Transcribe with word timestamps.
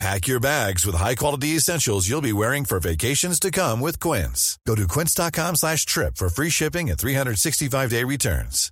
Pack 0.00 0.28
your 0.28 0.40
bags 0.40 0.84
with 0.86 0.96
high-quality 0.96 1.56
essentials 1.56 2.08
you'll 2.08 2.20
be 2.20 2.32
wearing 2.32 2.64
for 2.64 2.80
vacations 2.80 3.38
to 3.40 3.50
come 3.50 3.80
with 3.80 4.00
Quince. 4.00 4.58
Go 4.66 4.74
to 4.74 4.86
quince.com 4.88 5.56
slash 5.56 5.86
trip 5.86 6.16
for 6.16 6.28
free 6.28 6.50
shipping 6.50 6.90
and 6.90 6.98
365-day 6.98 8.04
returns. 8.04 8.70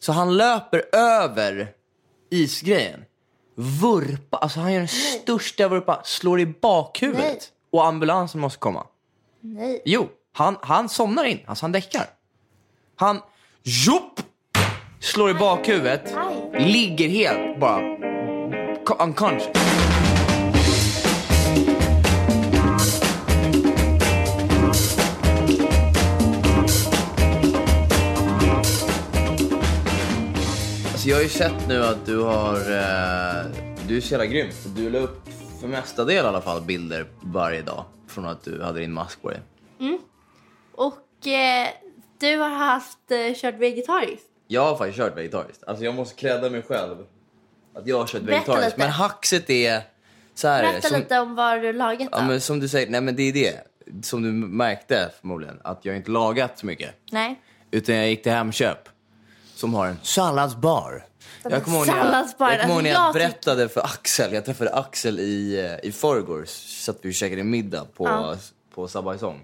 Så 0.00 0.12
han 0.12 0.36
löper 0.36 0.82
över 0.96 1.68
isgrejen. 2.30 3.04
Vurpa, 3.56 4.36
alltså 4.36 4.60
han 4.60 4.72
gör 4.72 4.78
den 4.78 4.88
största 4.88 5.68
vurpa, 5.68 6.00
slår 6.04 6.40
i 6.40 6.46
bakhuvudet. 6.46 7.22
Nej. 7.22 7.40
Och 7.72 7.86
ambulansen 7.86 8.40
måste 8.40 8.58
komma. 8.58 8.86
Nej. 9.40 9.82
Jo, 9.84 10.08
han, 10.32 10.56
han 10.62 10.88
somnar 10.88 11.24
in, 11.24 11.40
alltså 11.46 11.64
han 11.64 11.72
däckar. 11.72 12.06
Han, 12.96 13.20
jopp, 13.62 14.20
slår 15.00 15.30
i 15.30 15.34
bakhuvudet, 15.34 16.14
ligger 16.58 17.08
helt 17.08 17.60
bara 17.60 18.07
unconscious. 18.94 19.48
Alltså 30.92 31.08
jag 31.08 31.16
har 31.16 31.22
ju 31.22 31.28
sett 31.28 31.68
nu 31.68 31.84
att 31.84 32.06
du 32.06 32.18
har, 32.18 32.54
eh, 32.54 33.46
du 33.88 33.96
är 33.96 34.00
så 34.00 34.12
jävla 34.12 34.26
grym. 34.26 34.48
Du 34.76 34.90
la 34.90 34.98
upp 34.98 35.28
för 35.60 35.68
mesta 35.68 36.04
del 36.04 36.24
i 36.24 36.28
alla 36.28 36.40
fall 36.40 36.62
bilder 36.62 37.06
varje 37.20 37.62
dag 37.62 37.84
från 38.08 38.26
att 38.26 38.44
du 38.44 38.62
hade 38.62 38.80
din 38.80 38.92
mask 38.92 39.22
på 39.22 39.30
dig. 39.30 39.40
Och 40.74 41.26
eh, 41.26 41.68
du 42.20 42.36
har 42.36 42.48
haft 42.48 43.10
eh, 43.10 43.34
kört 43.34 43.54
vegetariskt. 43.54 44.26
Jag 44.46 44.64
har 44.64 44.76
faktiskt 44.76 44.98
kört 44.98 45.16
vegetariskt. 45.16 45.64
Alltså 45.64 45.84
jag 45.84 45.94
måste 45.94 46.14
credda 46.14 46.50
mig 46.50 46.62
själv 46.62 46.96
att 47.78 47.86
jag 47.86 47.98
har 47.98 48.06
kört 48.06 48.22
Berätta 48.22 48.30
vegetariskt. 48.52 48.66
lite. 48.66 48.78
Men 48.78 48.90
haxet 48.90 49.50
är 49.50 49.82
så 50.34 50.48
här 50.48 50.58
är 50.62 50.66
det. 50.66 50.72
Berätta 50.72 50.88
Som, 50.88 50.98
lite 50.98 51.18
om 51.18 51.34
vad 51.34 51.62
du 51.62 51.72
lagat 51.72 52.12
då. 52.12 52.18
ja, 52.18 52.24
men 52.24 52.40
som 52.40 52.60
du 52.60 52.68
säger, 52.68 52.90
nej 52.90 53.00
men 53.00 53.16
det 53.16 53.22
är 53.22 53.32
det. 53.32 53.60
Som 54.06 54.22
du 54.22 54.32
märkte 54.32 55.10
förmodligen, 55.20 55.60
att 55.64 55.84
jag 55.84 55.96
inte 55.96 56.10
lagat 56.10 56.58
så 56.58 56.66
mycket. 56.66 56.90
Nej. 57.12 57.40
Utan 57.70 57.94
jag 57.94 58.08
gick 58.08 58.22
till 58.22 58.32
Hemköp 58.32 58.88
som 59.54 59.74
har 59.74 59.86
en 59.86 59.98
salladsbar. 60.02 61.04
Jag 61.42 61.64
kommer 61.64 61.78
ihåg 61.78 61.86
när 61.86 61.96
jag, 61.96 62.04
salladsbar, 62.04 62.50
jag, 62.50 62.60
kommer 62.60 62.74
ihåg 62.74 62.82
när 62.82 62.90
jag 62.90 62.98
alltså, 63.00 63.20
jag 63.20 63.28
berättade 63.30 63.68
för 63.68 63.80
Axel, 63.80 64.32
jag 64.32 64.44
träffade 64.44 64.74
Axel 64.74 65.20
i, 65.20 65.60
eh, 65.82 65.88
i 65.88 65.92
förrgår, 65.92 66.44
satt 66.84 66.96
vi 67.02 67.10
och 67.10 67.14
käkade 67.14 67.44
middag 67.44 67.84
på, 67.96 68.06
Ja. 68.08 68.36
på 68.74 68.88
Sabaison. 68.88 69.40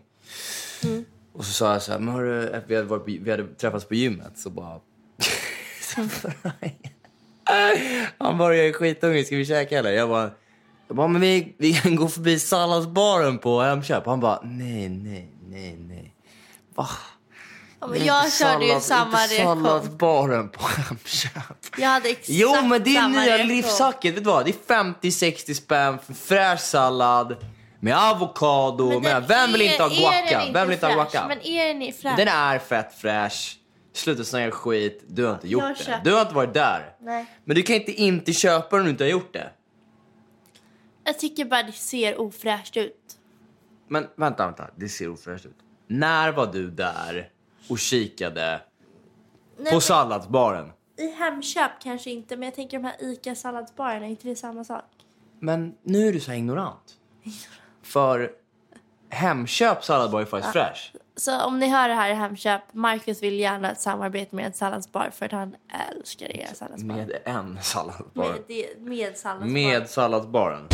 Och 1.33 1.45
så 1.45 1.53
sa 1.53 1.73
jag 1.73 1.83
så 1.83 1.93
här, 1.93 1.99
men 1.99 2.15
har 2.15 2.23
du, 2.23 2.63
vi, 2.67 2.77
hade 2.77 2.89
varit 2.89 3.05
på, 3.05 3.17
vi 3.25 3.31
hade 3.31 3.47
träffats 3.55 3.85
på 3.85 3.95
gymmet, 3.95 4.39
så 4.39 4.51
bara... 4.51 4.81
Han 8.19 8.39
bara, 8.39 8.57
jag 8.57 8.67
är 8.67 8.73
skithungrig, 8.73 9.27
ska 9.27 9.37
vi 9.37 9.45
käka 9.47 9.79
eller? 9.79 9.91
Jag 9.93 10.09
bara, 10.09 10.31
jag 10.89 10.97
bara 10.97 11.09
men 11.09 11.21
vi, 11.21 11.55
vi 11.59 11.73
kan 11.75 11.97
gå 11.97 12.09
förbi 12.09 12.39
salladsbaren 12.39 13.39
på 13.39 13.61
Hemköp. 13.61 14.07
Han 14.07 14.21
bara, 14.21 14.41
nej, 14.43 14.89
nej, 14.89 15.29
nej, 15.49 15.77
nej. 15.89 16.15
Va? 16.75 16.89
Ja, 17.81 17.87
men 17.87 18.05
jag 18.05 18.25
Inte 18.25 18.37
körde 18.37 18.65
ju 18.65 18.71
sallad- 18.73 18.81
samma 18.83 19.23
inte 19.23 19.35
reaktion. 19.35 19.65
Salladsbaren 19.65 20.49
på 20.49 20.63
Hemköp. 20.67 21.33
Jag 21.79 21.89
hade 21.89 22.09
exakt 22.09 22.29
Jo 22.29 22.57
men 22.67 22.83
det 22.85 22.91
är 22.91 22.95
samma 22.95 23.09
nya 23.09 23.27
reaktion. 23.27 23.49
livshacket, 23.49 24.15
vet 24.15 24.25
du 24.25 24.31
vad? 24.31 24.45
Det 24.45 24.51
är 24.71 24.75
50-60 24.75 25.55
spänn 25.55 25.99
för 26.07 26.15
fräsch 26.15 26.61
sallad 26.61 27.37
med 27.81 27.97
avokado. 27.99 28.91
Men 28.91 29.03
Med, 29.03 29.15
den 29.15 29.27
vem 29.29 29.53
vill 29.53 29.61
är- 29.63 29.71
inte 29.71 29.83
ha 29.83 29.91
är 29.91 29.97
guacca? 30.01 30.39
den 30.45 30.53
Vem 30.53 30.69
vill 30.69 30.75
inte 30.75 30.87
ha 30.87 30.93
fräsch? 30.95 31.13
guacca? 31.13 31.29
Men 31.29 31.47
är 31.47 31.67
den 31.69 31.83
i 31.83 31.93
fräsch? 31.93 32.17
Den 32.17 32.29
är 32.29 32.59
fett 32.59 32.95
fräsch. 32.99 33.57
Sluta 33.95 34.25
snacka 34.25 34.51
skit. 34.51 35.05
Du 35.07 35.25
har 35.25 35.35
inte 35.35 35.49
gjort 35.49 35.63
det. 35.87 36.01
Du 36.05 36.13
har 36.13 36.21
inte 36.21 36.35
varit 36.35 36.55
där. 36.55 36.97
Nej. 37.01 37.27
Men 37.45 37.57
du 37.57 37.63
kan 37.63 37.77
inte 37.77 37.93
inte 37.93 38.33
köpa 38.33 38.77
den 38.77 38.81
om 38.81 38.85
du 38.85 38.91
inte 38.91 39.05
har 39.05 39.09
gjort 39.11 39.33
det. 39.33 39.51
Jag 41.05 41.19
tycker 41.19 41.45
bara 41.45 41.63
det 41.63 41.73
ser 41.73 42.21
ofräscht 42.21 42.77
ut. 42.77 43.19
Men 43.89 44.07
vänta, 44.17 44.47
vänta. 44.47 44.71
Det 44.77 44.89
ser 44.89 45.09
ofräscht 45.09 45.47
ut. 45.47 45.57
När 45.87 46.33
var 46.33 46.53
du 46.53 46.71
där 46.71 47.31
och 47.69 47.79
kikade 47.79 48.61
Nej, 49.57 49.67
på 49.67 49.75
men 49.75 49.81
salladsbaren? 49.81 50.73
I 50.97 51.07
Hemköp 51.09 51.71
kanske 51.83 52.11
inte, 52.11 52.37
men 52.37 52.47
jag 52.47 52.55
tänker 52.55 52.79
de 52.79 52.85
här 52.85 52.97
ICA 53.01 53.35
salladsbarerna, 53.35 54.07
är 54.07 54.11
inte 54.11 54.29
det 54.29 54.37
samma 54.37 54.65
sak? 54.65 54.85
Men 55.41 55.75
nu 55.83 56.09
är 56.09 56.13
du 56.13 56.21
så 56.21 56.31
här 56.31 56.39
ignorant. 56.39 56.97
För 57.83 58.33
Hemköp 59.15 59.85
salladsbar 59.85 60.21
är 60.21 60.25
faktiskt 60.25 60.53
fräsch. 60.53 60.93
Så 61.17 61.41
om 61.45 61.59
ni 61.59 61.69
hör 61.69 61.89
det 61.89 61.95
här 61.95 62.11
i 62.11 62.15
Hemköp, 62.15 62.61
Marcus 62.73 63.23
vill 63.23 63.41
gärna 63.41 63.71
ett 63.73 63.81
samarbete 63.81 64.37
med 64.37 64.47
en 64.47 64.53
salladsbar 64.53 65.11
för 65.15 65.27
att 65.27 65.33
han 65.33 65.55
älskar 65.91 66.37
era 66.37 66.55
salladsbar. 66.55 66.95
Med 66.95 67.19
en 67.25 67.59
salladsbar. 67.63 68.29
med, 68.29 68.41
det- 68.49 68.81
med 68.81 69.17
salladsbar. 69.17 69.47
Med 69.53 69.91
salladsbaren. 69.91 70.69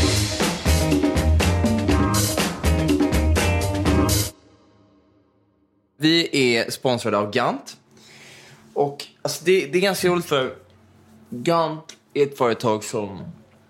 Vi 5.96 6.28
är 6.56 6.70
sponsrade 6.70 7.18
av 7.18 7.30
Gant. 7.30 7.76
Och 8.74 9.06
alltså, 9.22 9.44
det, 9.44 9.66
det 9.66 9.78
är 9.78 9.82
ganska 9.82 10.08
roligt 10.08 10.24
för 10.26 10.54
Gant 11.30 11.96
är 12.14 12.22
ett 12.22 12.38
företag 12.38 12.84
som 12.84 13.20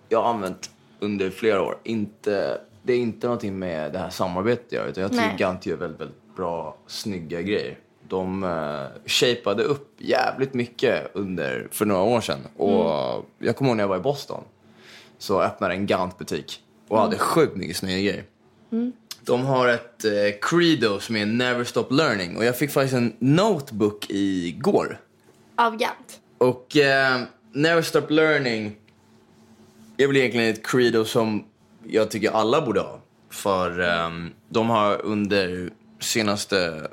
jag 0.09 0.23
har 0.23 0.31
använt 0.31 0.71
under 1.01 1.31
flera 1.31 1.63
år. 1.63 1.79
Inte, 1.85 2.61
det 2.83 2.93
är 2.93 2.99
inte 2.99 3.27
någonting 3.27 3.59
med 3.59 3.93
det 3.93 3.99
här 3.99 4.11
samarbetet 4.11 4.73
göra 4.73 4.87
utan 4.87 5.03
jag 5.03 5.11
tycker 5.11 5.27
Nej. 5.27 5.37
Gant 5.39 5.67
gör 5.67 5.77
väldigt, 5.77 6.01
väldigt 6.01 6.37
bra, 6.37 6.77
snygga 6.87 7.43
grejer. 7.43 7.79
De 8.09 8.45
uh, 8.45 8.87
shapeade 9.07 9.63
upp 9.63 9.95
jävligt 9.99 10.55
mycket 10.55 11.11
under, 11.15 11.69
för 11.71 11.87
några 11.87 12.03
år 12.03 12.21
sedan. 12.21 12.39
Och 12.57 13.25
jag 13.39 13.57
kommer 13.57 13.71
ihåg 13.71 13.77
när 13.77 13.85
jag 13.85 13.89
var 13.89 13.97
i 13.97 14.01
Boston 14.01 14.45
så 15.19 15.43
öppnade 15.43 15.75
en 15.75 15.87
Gant-butik 15.87 16.63
och 16.89 16.99
hade 16.99 17.19
sjukt 17.19 17.57
mycket 17.57 17.77
snygga 17.77 17.99
grejer. 17.99 18.25
De 19.25 19.45
har 19.45 19.69
ett 19.69 20.05
eh, 20.05 20.11
credo 20.43 21.01
som 21.01 21.17
är 21.17 21.27
Never 21.27 21.65
Stop 21.65 21.87
Learning 21.91 22.37
och 22.37 22.45
jag 22.45 22.59
fick 22.59 22.71
faktiskt 22.71 22.95
en 22.95 23.13
notebook 23.19 24.07
igår. 24.09 25.01
Av 25.57 25.77
Gant. 25.77 26.21
Och 26.39 26.77
eh, 26.77 27.21
Never 27.53 27.83
Stop 27.83 28.07
Learning 28.09 28.77
är 29.97 30.07
väl 30.07 30.17
egentligen 30.17 30.51
ett 30.51 30.67
credo 30.67 31.05
som 31.05 31.45
jag 31.87 32.11
tycker 32.11 32.31
alla 32.31 32.61
borde 32.61 32.81
ha. 32.81 33.01
För 33.31 33.81
ehm, 33.81 34.31
de 34.49 34.71
har 34.71 35.05
under 35.05 35.71
senaste, 36.01 36.89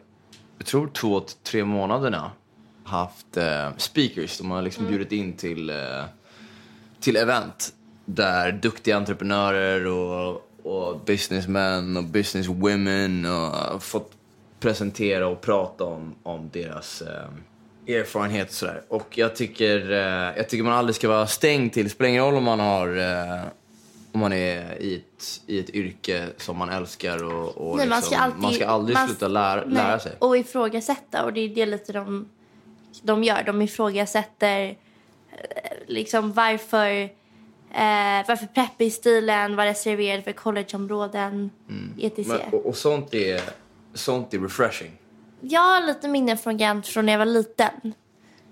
jag 0.57 0.67
tror 0.67 0.87
två, 0.87 1.21
tre 1.43 1.65
månaderna 1.65 2.31
haft 2.83 3.37
eh, 3.37 3.69
speakers. 3.77 4.37
De 4.37 4.51
har 4.51 4.61
liksom 4.61 4.87
bjudit 4.87 5.11
in 5.11 5.33
till, 5.33 5.69
eh, 5.69 6.03
till 6.99 7.15
event 7.15 7.73
där 8.05 8.51
duktiga 8.51 8.97
entreprenörer 8.97 9.87
och, 9.87 10.51
och 10.63 10.99
businessmän 11.05 11.97
och 11.97 12.03
businesswomen 12.03 13.25
och 13.25 13.83
fått 13.83 14.11
presentera 14.59 15.27
och 15.27 15.41
prata 15.41 15.83
om, 15.83 16.15
om 16.23 16.49
deras 16.53 17.01
eh, 17.01 17.95
erfarenhet 17.95 18.47
och 18.47 18.53
sådär. 18.53 18.81
Och 18.87 19.17
jag 19.17 19.35
tycker, 19.35 19.91
eh, 19.91 20.37
jag 20.37 20.49
tycker 20.49 20.63
man 20.63 20.73
aldrig 20.73 20.95
ska 20.95 21.07
vara 21.07 21.27
stängd 21.27 21.73
till, 21.73 21.83
det 21.83 21.89
spelar 21.89 22.09
ingen 22.09 22.23
roll 22.23 22.35
om 22.35 22.43
man 22.43 22.59
har 22.59 22.97
eh, 22.97 23.41
om 24.17 24.21
man 24.21 24.33
är 24.33 24.81
i 24.81 24.95
ett, 24.95 25.41
i 25.47 25.59
ett 25.59 25.69
yrke 25.69 26.27
som 26.37 26.57
man 26.57 26.69
älskar 26.69 27.23
och, 27.23 27.57
och 27.57 27.77
Nej, 27.77 27.87
man 27.87 27.97
liksom, 27.97 28.13
ska 28.15 28.23
alltid, 28.23 28.41
man 28.41 28.53
ska 28.53 28.67
aldrig 28.67 28.97
man- 28.97 29.07
sluta 29.07 29.27
lära, 29.27 29.63
nej, 29.65 29.73
lära 29.73 29.99
sig. 29.99 30.15
Och 30.19 30.37
ifrågasätta. 30.37 31.25
Och 31.25 31.33
det 31.33 31.41
är 31.41 31.49
det 31.49 31.65
lite 31.65 31.93
de, 31.93 32.29
de 33.01 33.23
gör. 33.23 33.43
De 33.43 33.61
ifrågasätter 33.61 34.65
eh, 35.31 35.37
liksom 35.87 36.33
varför, 36.33 37.01
eh, 37.71 38.27
varför 38.27 38.47
preppy-stilen 38.53 39.55
var 39.55 39.65
reserverad 39.65 40.23
för 40.23 40.31
collegeområden, 40.31 41.49
etc. 41.99 42.17
Mm. 42.27 42.37
Men, 42.37 42.53
och, 42.59 42.65
och 42.65 42.75
sånt, 42.75 43.13
är, 43.13 43.41
sånt 43.93 44.33
är 44.33 44.39
refreshing. 44.39 44.91
Jag 45.41 45.61
har 45.61 45.87
lite 45.87 46.07
minnen 46.07 46.37
från 46.37 46.57
Gant 46.57 46.87
från 46.87 47.05
när 47.05 47.13
jag 47.13 47.19
var 47.19 47.25
liten. 47.25 47.93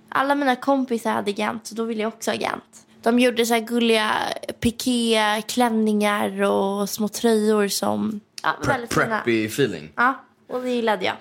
Alla 0.10 0.36
mina 0.36 0.56
kompisar 0.56 1.12
hade 1.12 1.32
Gant, 1.32 1.68
så 1.68 1.76
då 1.76 1.84
ville 1.84 2.02
jag 2.02 2.14
också 2.14 2.32
ha 2.32 2.38
Gant. 2.38 2.85
De 3.06 3.20
gjorde 3.20 3.46
så 3.46 3.54
här 3.54 3.62
gulliga 3.62 4.12
piké-klänningar 4.60 6.42
och 6.42 6.90
små 6.90 7.08
tröjor 7.08 7.68
som... 7.68 8.20
Ja, 8.44 8.56
Pre- 8.62 8.68
väldigt 8.68 8.94
fina. 8.94 9.06
preppy 9.06 9.46
feeling. 9.46 9.92
Ja, 9.96 10.26
och 10.50 10.62
det 10.62 10.70
gillade 10.70 11.06
jag. 11.06 11.16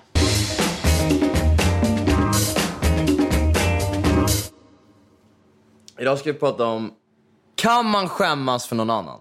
Idag 5.98 6.18
ska 6.18 6.32
vi 6.32 6.38
prata 6.38 6.66
om, 6.66 6.92
kan 7.54 7.86
man 7.86 8.08
skämmas 8.08 8.66
för 8.66 8.76
någon 8.76 8.90
annan? 8.90 9.20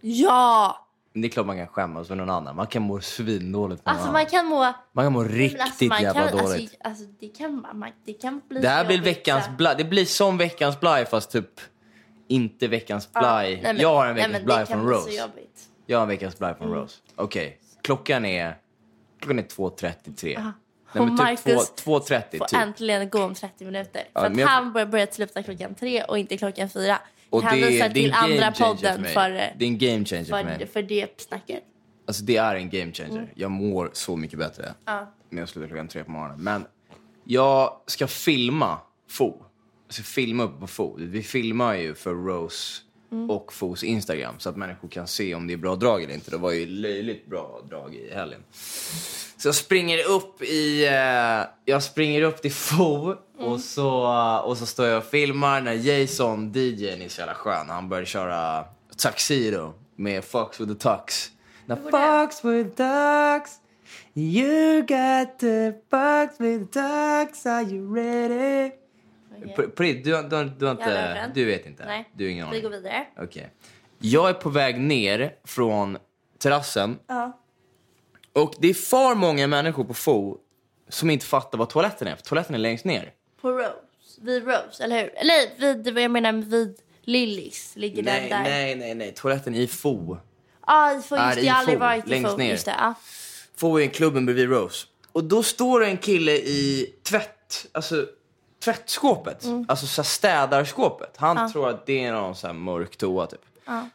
Ja! 0.00 0.86
Det 1.14 1.26
är 1.26 1.28
klart 1.30 1.46
man 1.46 1.56
kan 1.56 1.66
skämmas 1.66 2.08
för 2.08 2.14
någon 2.14 2.30
annan. 2.30 2.56
Man 2.56 2.66
kan 2.66 2.82
må 2.82 3.00
svindåligt 3.00 3.82
för 3.82 3.90
någon 3.90 3.96
Alltså 3.96 4.08
annan. 4.08 4.20
man 4.22 4.26
kan 4.30 4.46
må... 4.46 4.72
Man 4.92 5.04
kan 5.04 5.12
må 5.12 5.22
riktigt 5.22 5.60
alltså, 5.60 5.84
man 5.84 6.02
jävla 6.02 6.28
kan, 6.28 6.38
dåligt. 6.38 6.60
Alltså, 6.60 6.76
alltså, 6.88 7.04
det, 7.20 7.28
kan, 7.28 7.66
man, 7.74 7.90
det 8.04 8.12
kan 8.12 8.40
bli 8.48 8.60
det 8.60 8.68
här 8.68 8.84
blir 8.84 9.00
veckans 9.02 9.44
blaj. 9.58 9.74
Det 9.78 9.84
blir 9.84 10.04
som 10.04 10.38
veckans 10.38 10.80
blaj 10.80 11.06
fast 11.06 11.30
typ 11.30 11.60
inte 12.30 12.68
veckans 12.68 13.08
Ja, 13.12 13.20
blaj. 13.20 13.50
nej, 13.54 13.62
men- 13.62 13.76
jag 13.82 13.94
har 13.94 14.06
en 14.06 14.14
nej, 14.14 14.28
veckans 14.28 14.32
men 14.46 14.58
det 14.58 14.66
kan 14.66 14.66
från 14.66 14.88
Rose. 14.88 15.28
Jag 15.86 15.98
har 15.98 16.02
en 16.02 16.08
veckans 16.08 16.38
blaj 16.38 16.54
från 16.54 16.66
Mm. 16.68 16.80
Rose. 16.80 16.96
Okej, 17.16 17.58
klockan 17.82 18.24
är 18.24 18.56
klockan 19.20 19.38
är 19.38 19.42
2.33. 19.42 20.36
Aha. 20.38 20.52
Nej, 20.94 21.04
men 21.06 21.16
typ 21.18 21.24
Marcus 21.24 21.70
2 21.74 21.98
2.30 21.98 22.38
får 22.38 22.44
typ. 22.46 22.58
äntligen 22.60 23.10
gå 23.10 23.22
om 23.22 23.34
30 23.34 23.64
minuter. 23.64 24.02
Ja, 24.12 24.20
för 24.20 24.26
att 24.26 24.32
men 24.32 24.40
jag- 24.40 24.48
han 24.48 24.72
börjar 24.72 24.86
börja 24.86 25.06
sluta 25.06 25.42
klockan 25.42 25.74
tre 25.74 26.02
och 26.04 26.18
inte 26.18 26.36
klockan 26.36 26.68
fyra. 26.68 26.98
Och 27.30 27.42
han 27.42 27.60
det, 27.60 27.66
visar 27.66 27.88
det 27.88 27.94
till 27.94 28.12
andra 28.14 28.52
podden 28.52 28.94
för 28.94 29.02
mig. 29.02 29.12
för, 29.12 29.30
Det 29.30 29.64
är 29.64 29.68
en 29.68 29.78
game 29.78 30.04
changer 30.04 30.24
för 30.24 30.30
för, 30.36 30.44
mig. 30.44 30.66
för 30.66 30.82
det 30.82 31.20
snacket. 31.20 31.62
Alltså 32.06 32.22
det 32.24 32.36
är 32.36 32.54
en 32.54 32.70
game 32.70 32.92
changer. 32.92 33.32
Jag 33.34 33.50
mår 33.50 33.90
så 33.92 34.16
mycket 34.16 34.38
bättre 34.38 34.62
Mm. 34.62 34.74
Ja. 34.84 35.14
när 35.30 35.42
jag 35.42 35.48
slutar 35.48 35.68
klockan 35.68 35.88
tre 35.88 36.04
på 36.04 36.10
morgonen. 36.10 36.40
Men 36.42 36.66
jag 37.24 37.72
ska 37.86 38.06
filma 38.06 38.78
Fo. 39.10 39.42
Ska 39.90 40.02
filma 40.02 40.44
upp 40.44 40.60
på 40.60 40.66
Fo. 40.66 40.96
Vi 40.98 41.22
filmar 41.22 41.74
ju 41.74 41.94
för 41.94 42.14
Rose 42.14 42.82
Mm. 43.12 43.30
och 43.30 43.52
Fos 43.52 43.84
Instagram 43.84 44.34
så 44.38 44.48
att 44.48 44.56
människor 44.56 44.88
kan 44.88 45.06
se 45.06 45.34
om 45.34 45.46
det 45.46 45.52
är 45.52 45.56
bra 45.56 45.76
drag 45.76 46.02
eller 46.02 46.14
inte. 46.14 46.30
Det 46.30 46.36
var 46.36 46.52
ju 46.52 46.66
löjligt 46.66 47.26
bra 47.26 47.60
drag 47.70 47.94
i 47.94 48.14
helgen. 48.14 48.40
Så 49.36 49.48
jag 49.48 49.54
springer 49.54 50.08
upp 50.10 50.42
i... 50.42 50.86
Eh, 50.86 51.48
jag 51.64 51.82
springer 51.82 52.22
upp 52.22 52.42
till 52.42 52.52
Fo 52.52 53.14
och, 53.38 53.60
så, 53.60 54.06
och 54.44 54.58
så 54.58 54.66
står 54.66 54.86
jag 54.86 54.98
och 54.98 55.04
filmar 55.04 55.60
när 55.60 55.72
Jason, 55.72 56.52
DJn, 56.52 57.02
är 57.02 57.08
så 57.08 57.20
jävla 57.20 57.34
skön. 57.34 57.68
Han 57.68 57.88
börjar 57.88 58.04
köra 58.04 58.64
Tuxedo 59.02 59.72
med 59.96 60.24
Fox 60.24 60.60
with 60.60 60.72
the 60.72 60.78
Tux. 60.78 61.30
Now 61.66 61.76
Fox 61.76 62.44
with 62.44 62.70
the 62.70 62.84
Tux 62.84 63.50
You 64.14 64.80
got 64.80 65.38
the 65.38 65.72
Fox 65.90 66.40
with 66.40 66.64
the 66.64 66.80
Tux 66.80 67.46
Are 67.46 67.62
you 67.62 67.94
ready? 67.94 68.72
På, 69.56 69.62
på, 69.70 69.82
riktigt, 69.82 70.04
du, 70.04 70.10
du, 70.22 70.44
du, 70.58 70.64
har 70.66 70.72
inte, 70.72 71.14
den. 71.14 71.30
du 71.34 71.44
vet 71.44 71.66
inte? 71.66 71.84
Nej, 71.84 72.08
Du 72.14 72.24
har 72.24 72.30
ingen 72.30 72.50
vi 72.50 72.56
aning? 72.56 72.62
går 72.62 72.70
vidare. 72.70 73.06
Okej. 73.18 73.50
Jag 73.98 74.28
är 74.28 74.32
på 74.34 74.48
väg 74.50 74.80
ner 74.80 75.34
från 75.44 75.98
terrassen 76.38 76.98
Ja. 77.06 77.40
och 78.32 78.54
det 78.58 78.68
är 78.70 78.74
för 78.74 79.14
många 79.14 79.46
människor 79.46 79.84
på 79.84 79.94
Fo 79.94 80.38
som 80.88 81.10
inte 81.10 81.26
fattar 81.26 81.58
vad 81.58 81.68
toaletten 81.68 82.08
är, 82.08 82.16
för 82.16 82.22
toaletten 82.22 82.54
är 82.54 82.58
längst 82.58 82.84
ner. 82.84 83.12
På 83.40 83.50
Rose. 83.50 83.70
Vid 84.20 84.44
Rose, 84.44 84.84
eller 84.84 85.00
hur? 85.02 85.10
Eller 85.18 85.58
vid, 85.74 85.94
vad 85.94 86.02
jag 86.02 86.10
menar 86.10 86.32
vid 86.32 86.76
Lillys 87.02 87.72
ligger 87.76 88.02
den 88.02 88.14
Nej, 88.14 88.28
där. 88.30 88.42
nej, 88.42 88.74
nej, 88.76 88.94
nej. 88.94 89.12
Toaletten 89.14 89.54
i 89.54 89.66
Fo. 89.66 90.16
Ja, 90.66 91.02
för 91.04 91.16
Är 91.16 91.24
just 91.26 91.36
det, 91.36 91.42
i 91.42 91.46
jag 91.46 91.52
har 91.54 91.58
aldrig 91.60 91.78
Fo, 91.78 91.80
varit 91.80 92.06
i 92.06 92.10
längst 92.10 92.30
Fo. 92.30 92.36
ner. 92.36 92.50
Just 92.50 92.64
det, 92.66 92.74
ja. 92.78 92.94
Fo 93.56 93.80
är 93.80 93.86
klubben 93.86 94.26
bredvid 94.26 94.48
Rose. 94.50 94.86
Och 95.12 95.24
då 95.24 95.42
står 95.42 95.80
det 95.80 95.86
en 95.86 95.96
kille 95.96 96.32
i 96.32 96.94
tvätt, 97.02 97.66
alltså 97.72 98.06
tvättskåpet. 98.64 99.44
Mm. 99.44 99.66
Alltså 99.68 99.86
så 99.86 100.02
här 100.02 100.06
städarskåpet. 100.06 101.16
Han 101.16 101.52
tror 101.52 101.68
att 101.68 101.86
det 101.86 102.04
är 102.04 102.12
någon 102.12 102.36
så 102.36 102.46
här 102.46 102.54
mörk 102.54 102.96
toa 102.96 103.26
typ. 103.26 103.40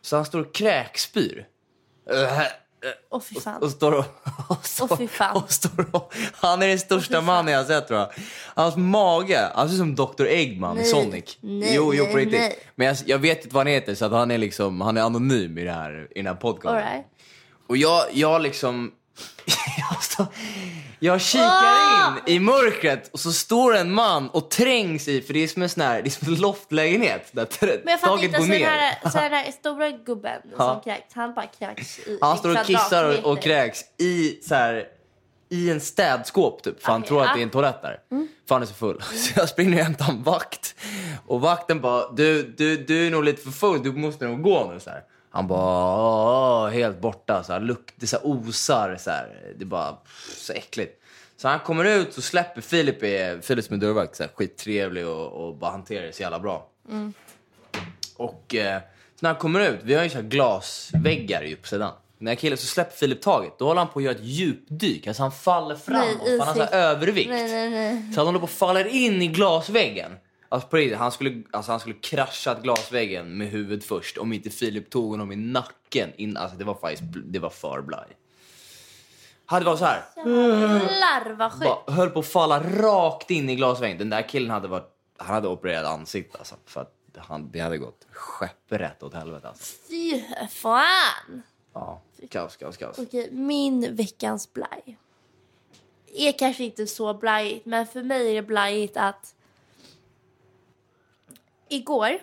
Så 0.02 0.16
han 0.16 0.26
står 0.26 0.40
och 0.40 0.54
kräkspyr. 0.54 1.48
Åh 3.10 3.22
fy 3.22 3.40
fan. 3.40 3.62
Och 3.62 3.72
står 3.72 3.92
och... 3.92 4.06
och, 4.50 4.66
står, 4.66 4.88
Åh, 4.92 4.98
fy 4.98 5.08
fan. 5.08 5.36
och, 5.36 5.52
står 5.52 5.86
och 5.92 6.14
han 6.34 6.62
är 6.62 6.68
den 6.68 6.80
största 6.80 7.22
mannen 7.22 7.54
jag 7.54 7.60
har 7.60 7.66
sett 7.66 7.88
tror 7.88 8.00
jag. 8.00 8.10
Hans 8.56 8.76
mage, 8.76 9.52
han 9.56 9.68
ser 9.68 9.74
ut 9.74 9.80
som 9.80 9.96
Dr. 9.96 10.26
Eggman 10.26 10.78
i 10.78 10.82
Nej. 10.82 10.90
Sonic. 10.90 11.38
Nej, 11.42 11.76
jo, 11.76 11.94
jo 11.94 12.06
på 12.06 12.18
riktigt. 12.18 12.40
nej. 12.40 12.60
Men 12.76 12.88
jag, 12.88 12.98
jag 13.06 13.18
vet 13.18 13.44
inte 13.44 13.56
vad 13.56 13.60
han 13.60 13.74
heter 13.74 13.96
så 13.96 14.06
att 14.06 14.12
han 14.12 14.32
är 14.32 14.38
liksom, 14.38 14.82
han 14.82 14.98
är 14.98 15.02
anonym 15.02 15.58
i, 15.58 15.64
det 15.64 15.72
här, 15.72 16.08
i 16.12 16.20
den 16.20 16.28
här 16.28 16.36
podcasten. 16.36 16.94
Right. 16.94 17.06
Och 17.68 17.78
jag, 17.78 18.04
jag 18.12 18.42
liksom... 18.42 18.92
jag, 19.90 20.04
står, 20.04 20.26
jag 21.00 21.22
kikar 21.22 21.44
Ah! 21.46 22.14
in 22.26 22.36
i 22.36 22.40
mörkret 22.40 23.10
och 23.14 23.20
så 23.20 23.32
står 23.34 23.76
en 23.76 23.92
man 23.94 24.30
och 24.30 24.50
trängs 24.50 25.08
i, 25.08 25.22
för 25.22 25.34
det 25.34 25.44
är 25.44 25.48
som 25.48 25.62
en 25.62 25.70
sån 25.70 25.84
här, 25.84 26.02
det 26.02 26.08
är 26.08 26.26
som 26.26 26.34
en 26.34 26.40
loftlägenhet 26.42 27.30
där 27.32 27.48
Men 27.62 27.70
jag 27.86 28.00
fattar 28.00 28.16
taket 28.16 28.24
inte, 28.26 28.38
går 28.38 28.44
alltså 28.44 28.52
den 28.52 28.62
ner. 28.62 28.68
här, 28.70 29.10
så 29.10 29.18
den 29.18 29.32
här 29.34 29.52
stora 29.60 29.90
gubben 29.92 30.42
som 30.58 30.82
kräks, 30.82 31.14
han 31.14 31.34
bara 31.34 31.46
kräks 31.48 32.00
i 32.00 32.18
Han 32.22 32.38
står 32.38 32.60
och 32.60 32.66
kissar 32.66 33.18
och, 33.24 33.32
och 33.32 33.42
kräks 33.42 33.82
i 34.00 34.40
så 34.44 34.56
här, 34.56 34.86
i 35.50 35.70
en 35.72 35.82
städskåp 35.82 36.64
typ. 36.64 36.84
För 36.84 36.92
han 36.92 37.02
Okej, 37.02 37.08
tror 37.08 37.22
att 37.22 37.28
ja. 37.28 37.34
det 37.36 37.40
är 37.42 37.44
en 37.44 37.50
toalett 37.50 37.82
där. 37.82 38.00
För 38.48 38.56
han 38.56 38.62
är 38.62 38.66
så 38.66 38.74
full. 38.74 39.02
Så 39.16 39.40
jag 39.40 39.50
springer 39.50 39.78
och 39.78 39.84
hämtar 39.84 40.10
en 40.10 40.24
vakt. 40.24 40.76
Och 41.28 41.42
vakten 41.42 41.82
bara, 41.82 42.12
du, 42.12 42.44
du, 42.58 42.78
du 42.78 43.08
är 43.08 43.12
nog 43.12 43.24
lite 43.24 43.42
för 43.42 43.52
full, 43.52 43.84
du 43.84 43.92
måste 43.92 44.26
nog 44.28 44.42
gå 44.42 44.72
nu. 44.74 44.80
Så 44.80 44.90
här. 44.90 45.02
Han 45.36 45.48
bara, 45.48 45.96
"Åh, 46.64 46.70
helt 46.70 47.02
borta. 47.02 47.44
Så 47.44 47.54
här, 47.54 47.60
lukt, 47.60 47.94
det 47.96 48.08
så 48.08 48.16
här 48.18 48.26
osar. 48.28 48.98
Så 49.00 49.10
här. 49.10 49.54
Det 49.58 49.64
är 49.64 49.66
bara 49.66 49.92
pff, 49.94 50.38
så 50.38 50.54
äckligt. 50.54 51.02
Så 51.38 51.48
han 51.48 51.60
kommer 51.60 51.86
ut 51.86 52.18
och 52.18 52.24
släpper 52.24 52.62
Filip, 52.62 53.04
är, 53.04 53.42
Filip 53.42 53.66
som 53.66 53.76
är 53.76 53.80
dörrvakt, 53.80 54.16
så 54.16 54.24
här, 54.24 54.30
skittrevlig 54.36 55.08
och, 55.08 55.28
och 55.48 55.56
bara 55.56 55.72
hanterar 55.72 56.06
det 56.06 56.14
så 56.16 56.22
jävla 56.22 56.40
bra. 56.40 56.68
Och 58.18 58.56
eh, 58.56 58.80
så 58.80 59.20
när 59.20 59.30
han 59.30 59.40
kommer 59.40 59.60
ut, 59.70 59.80
vi 59.84 59.94
har 59.94 60.04
ju 60.04 60.10
så 60.10 60.16
här 60.18 60.24
glasväggar 60.24 61.44
ju 61.44 61.56
på 61.56 61.68
sidan. 61.68 61.94
När 62.18 62.36
killen 62.36 62.58
så 62.58 62.66
släpper 62.66 62.96
Filip 62.96 63.22
taget, 63.22 63.60
då 63.60 63.66
håller 63.68 63.81
han 63.81 63.88
på 63.90 64.00
att 64.00 64.06
göra 64.06 64.16
ett 64.16 64.24
djupdyk. 64.24 65.08
Alltså 65.08 65.24
han 65.24 65.31
faller 65.31 65.76
framåt, 65.76 66.06
Nej, 66.26 66.36
i 66.36 66.40
han 66.40 66.48
har 66.48 66.56
så 66.68 66.74
övervikt. 66.76 67.30
Nej, 67.30 67.52
nej, 67.52 67.70
nej. 67.70 68.14
Så 68.14 68.20
han 68.20 68.26
håller 68.28 68.40
på 68.40 68.46
att 68.46 68.52
falla 68.52 68.88
in 68.88 69.22
i 69.22 69.28
glasväggen. 69.28 70.12
Alltså 70.56 70.69
på 70.69 70.78
riktigt, 70.78 70.98
han 70.98 71.12
skulle, 71.12 71.44
alltså 71.52 71.72
han 71.72 71.80
skulle 71.80 71.96
kraschat 71.96 72.62
glasväggen 72.62 73.38
med 73.38 73.48
huvudet 73.48 73.86
först 73.86 74.18
om 74.18 74.34
inte 74.34 74.50
Filip 74.50 74.90
tog 74.90 75.12
honom 75.12 75.31
i 75.31 75.36
nacken. 75.36 76.13
In, 76.16 76.38
alltså 76.38 76.57
det 76.57 76.63
var 76.63 76.74
faktiskt, 76.75 77.04
det 77.25 77.40
var 77.40 77.50
för 77.50 77.81
blaj. 77.81 78.07
Hade 79.46 79.66
varit 79.66 79.80
så 79.80 79.86
här, 79.86 80.04
Jävlar 80.16 81.34
vad 81.34 81.52
sjukt. 81.52 81.98
höll 81.98 82.10
på 82.10 82.19
att 82.19 82.28
falla 82.28 82.60
rakt 82.63 83.31
in 83.31 83.50
i 83.50 83.56
glasväggen. 83.56 83.98
Den 83.98 84.10
där 84.10 84.30
killen 84.30 84.50
hade 84.50 84.68
varit, 84.68 84.90
han 85.18 85.34
hade 85.36 85.48
opererat 85.48 85.86
ansikte 85.86 86.38
alltså. 86.38 86.56
För 86.66 86.81
att 86.81 86.94
han, 87.18 87.52
det 87.52 87.60
hade 87.60 87.78
gått 87.78 88.07
skepprätt 88.12 89.04
åt 89.04 89.13
helvete 89.13 89.48
alltså. 89.48 89.75
Fy 89.90 90.24
fan. 90.50 91.42
Ja, 91.74 92.02
kaos, 92.30 92.57
kaos, 92.57 92.78
kaos. 92.78 93.00
Okej, 93.00 93.30
min 93.31 93.96
veckans 93.96 94.54
blaj. 94.54 94.98
Är 96.13 96.31
kanske 96.31 96.63
inte 96.63 96.88
så 96.88 97.13
blajigt, 97.13 97.66
men 97.66 97.88
för 97.88 98.04
mig 98.04 98.30
är 98.30 98.36
det 98.36 98.48
blajigt 98.48 98.98
att 98.98 99.36
igår 101.70 102.20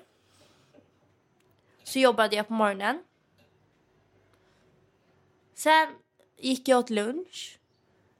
så 1.85 1.99
jobbade 1.99 2.37
jag 2.37 2.49
på 2.49 2.53
morgonen. 2.55 2.99
Sen 5.55 5.89
gick 6.39 6.69
jag 6.69 6.79
åt 6.79 6.91
lunch. 6.91 7.59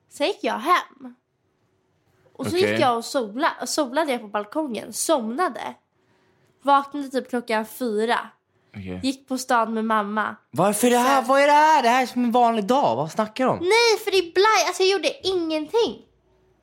Sen 0.09 0.27
gick 0.27 0.45
jag 0.45 0.59
hem. 0.59 1.15
Och 2.33 2.47
så 2.47 2.57
Okej. 2.57 2.71
gick 2.71 2.81
jag 2.81 2.97
och 2.97 3.05
sola, 3.05 3.53
och 3.61 3.69
solade 3.69 4.13
jag 4.13 4.21
på 4.21 4.29
balkongen, 4.29 4.93
somnade. 4.93 5.75
Vaknade 6.63 7.09
typ 7.09 7.29
klockan 7.31 7.67
fyra. 7.67 8.29
Okej. 8.71 9.01
Gick 9.03 9.29
på 9.29 9.39
stan 9.39 9.75
med 9.75 9.85
mamma. 9.85 10.37
Varför 10.51 10.91
det 10.91 10.99
här? 10.99 11.21
Sen- 11.21 11.29
Vad 11.29 11.41
är 11.43 11.47
det 11.47 11.53
här? 11.53 11.83
Det 11.83 11.89
här 11.89 12.03
är 12.03 12.07
som 12.07 12.25
en 12.25 12.33
vanlig 12.33 12.65
dag. 12.65 12.97
Vad 12.97 13.13
snackar 13.13 13.45
du 13.45 13.51
om? 13.51 13.59
Nej, 13.59 13.99
för 14.05 14.11
det 14.11 14.17
är 14.19 14.33
blaj. 14.33 14.67
Alltså 14.67 14.83
jag 14.83 14.91
gjorde 14.93 15.27
ingenting. 15.29 16.07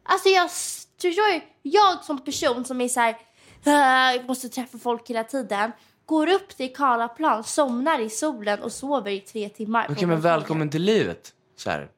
Alltså 0.03 0.29
jag, 0.29 0.51
förstår 0.51 1.33
du? 1.33 1.41
Jag 1.61 2.03
som 2.03 2.19
person 2.23 2.65
som 2.65 2.81
är 2.81 2.87
så 2.87 2.99
här, 2.99 3.17
"Ah, 3.65 4.13
måste 4.27 4.49
träffa 4.49 4.77
folk 4.77 5.09
hela 5.09 5.23
tiden. 5.23 5.71
Går 6.05 6.27
upp 6.29 6.49
till 6.49 6.75
Karlaplan, 6.75 7.43
somnar 7.43 7.99
i 7.99 8.09
solen 8.09 8.59
och 8.61 8.71
sover 8.71 9.11
i 9.11 9.19
tre 9.19 9.49
timmar. 9.49 9.87
Okej, 9.89 10.05
men 10.07 10.21
välkommen 10.21 10.69
till 10.69 10.81
livet. 10.83 11.33
Så 11.55 11.69
här. 11.69 11.89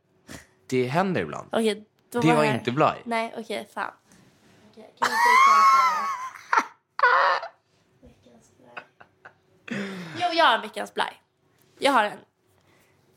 Det 0.67 0.87
händer 0.87 1.21
ibland. 1.21 1.47
Okej, 1.51 1.85
då 2.11 2.19
Det 2.21 2.33
var 2.33 2.43
jag- 2.43 2.55
inte 2.55 2.71
blaj. 2.71 3.01
Nej, 3.05 3.33
okej, 3.37 3.67
fan. 3.73 3.91
Okej, 4.71 4.93
kan 4.99 5.09
vi 5.09 5.15
inte 5.15 5.21
Veckans 8.23 8.51
blaj. 8.57 8.85
Jo, 10.21 10.27
jag 10.37 10.45
har 10.45 10.55
en 10.55 10.61
veckans 10.61 10.93
blaj. 10.93 11.21
Jag 11.79 11.91
har 11.91 12.03
en. 12.03 12.17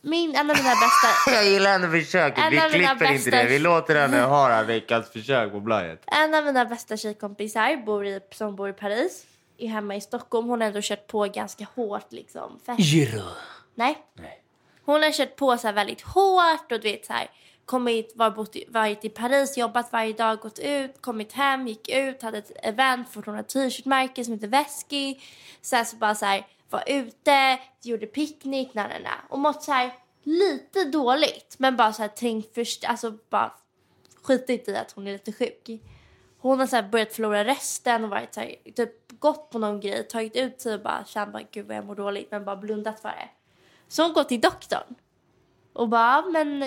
Min, 0.04 0.30
en 0.34 0.50
av 0.50 0.56
mina 0.56 0.70
bästa... 0.70 1.08
Jag 1.34 1.44
gillar 1.44 1.74
ändå 1.74 1.88
försöket. 1.88 2.38
En 2.44 2.50
Vi 2.50 2.60
av 2.60 2.72
mina 2.72 2.88
klipper 2.88 3.12
inte 3.14 3.30
bästa- 3.30 3.42
det. 3.42 3.48
Vi 3.48 3.58
låter 3.58 3.94
henne 4.00 4.20
ha 4.20 4.62
veckans 4.62 5.08
försök 5.10 5.52
på 5.52 5.60
blajet. 5.60 6.02
En 6.06 6.34
av 6.34 6.44
mina 6.44 6.64
bästa 6.64 6.96
tjejkompisar 6.96 7.76
bor 7.86 8.06
i, 8.06 8.20
som 8.32 8.56
bor 8.56 8.68
i 8.68 8.72
Paris 8.72 9.26
är 9.58 9.68
hemma 9.68 9.96
i 9.96 10.00
Stockholm. 10.00 10.48
Hon 10.48 10.60
har 10.60 10.68
ändå 10.68 10.80
kört 10.82 11.06
på 11.06 11.24
ganska 11.24 11.66
hårt. 11.74 12.12
Liksom. 12.12 12.60
Fest. 12.66 12.80
Giro. 12.80 13.22
Nej. 13.74 13.98
Hon 14.84 15.02
har 15.02 15.12
kört 15.12 15.36
på 15.36 15.56
så 15.56 15.66
här 15.66 15.74
väldigt 15.74 16.00
hårt 16.02 16.72
och 16.72 16.80
du 16.80 16.90
vet 16.92 17.06
så 17.06 17.12
här 17.12 17.30
kommit, 17.64 18.12
var, 18.14 18.30
bott, 18.30 18.56
varit 18.68 19.04
i 19.04 19.08
Paris, 19.08 19.58
jobbat 19.58 19.92
varje 19.92 20.12
dag, 20.12 20.38
gått 20.38 20.58
ut, 20.58 21.02
kommit 21.02 21.32
hem, 21.32 21.68
gick 21.68 21.88
ut, 21.88 22.22
hade 22.22 22.38
ett 22.38 22.50
event 22.62 23.12
för 23.12 23.22
några 23.26 23.42
t-shirtmärke 23.42 24.24
som 24.24 24.34
heter 24.34 24.48
Vesky. 24.48 25.16
Sen 25.62 25.86
så 25.86 25.96
bara 25.96 26.14
så 26.14 26.26
här 26.26 26.46
var 26.74 26.84
ute, 26.86 27.58
gjorde 27.82 28.06
picknick, 28.06 28.74
na, 28.74 28.82
na, 28.82 28.98
na. 28.98 29.10
Och 29.28 29.38
mått 29.38 29.62
så 29.62 29.72
här 29.72 29.92
lite 30.22 30.84
dåligt 30.84 31.54
men 31.58 31.76
bara 31.76 31.92
så 31.92 32.02
här 32.02 32.08
trängt 32.08 32.54
först, 32.54 32.84
alltså 32.84 33.18
bara 33.30 33.52
skitit 34.22 34.68
i 34.68 34.76
att 34.76 34.92
hon 34.92 35.06
är 35.06 35.12
lite 35.12 35.32
sjuk. 35.32 35.70
Hon 36.38 36.60
har 36.60 36.66
så 36.66 36.82
börjat 36.82 37.12
förlora 37.12 37.44
rösten 37.44 38.04
och 38.04 38.10
varit 38.10 38.34
så 38.34 38.40
här, 38.40 38.56
typ 38.76 39.20
gått 39.20 39.50
på 39.50 39.58
någon 39.58 39.80
grej, 39.80 40.08
tagit 40.08 40.36
ut 40.36 40.60
sig 40.60 40.74
och 40.74 40.80
bara 40.80 41.04
känt 41.04 41.32
bara 41.32 41.42
gud 41.50 41.66
vad 41.66 41.76
jag 41.76 41.86
mår 41.86 41.94
dåligt 41.94 42.30
men 42.30 42.44
bara 42.44 42.56
blundat 42.56 43.00
för 43.00 43.08
det. 43.08 43.28
Så 43.88 44.02
hon 44.02 44.12
går 44.12 44.24
till 44.24 44.40
doktorn 44.40 44.94
och 45.72 45.88
bara, 45.88 46.22
men 46.22 46.64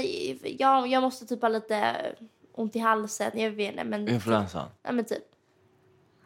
jag, 0.58 0.88
jag 0.88 1.04
måste 1.04 1.26
typ 1.26 1.42
ha 1.42 1.50
lite 1.50 1.96
ont 2.54 2.76
i 2.76 2.80
halsen. 2.80 3.32
Jag 3.34 3.52
vet 3.52 3.72
inte, 3.72 3.84
men... 3.84 4.08
Influensan. 4.10 4.70
Ja, 4.84 4.92
men 4.92 5.06
typ. 5.06 5.24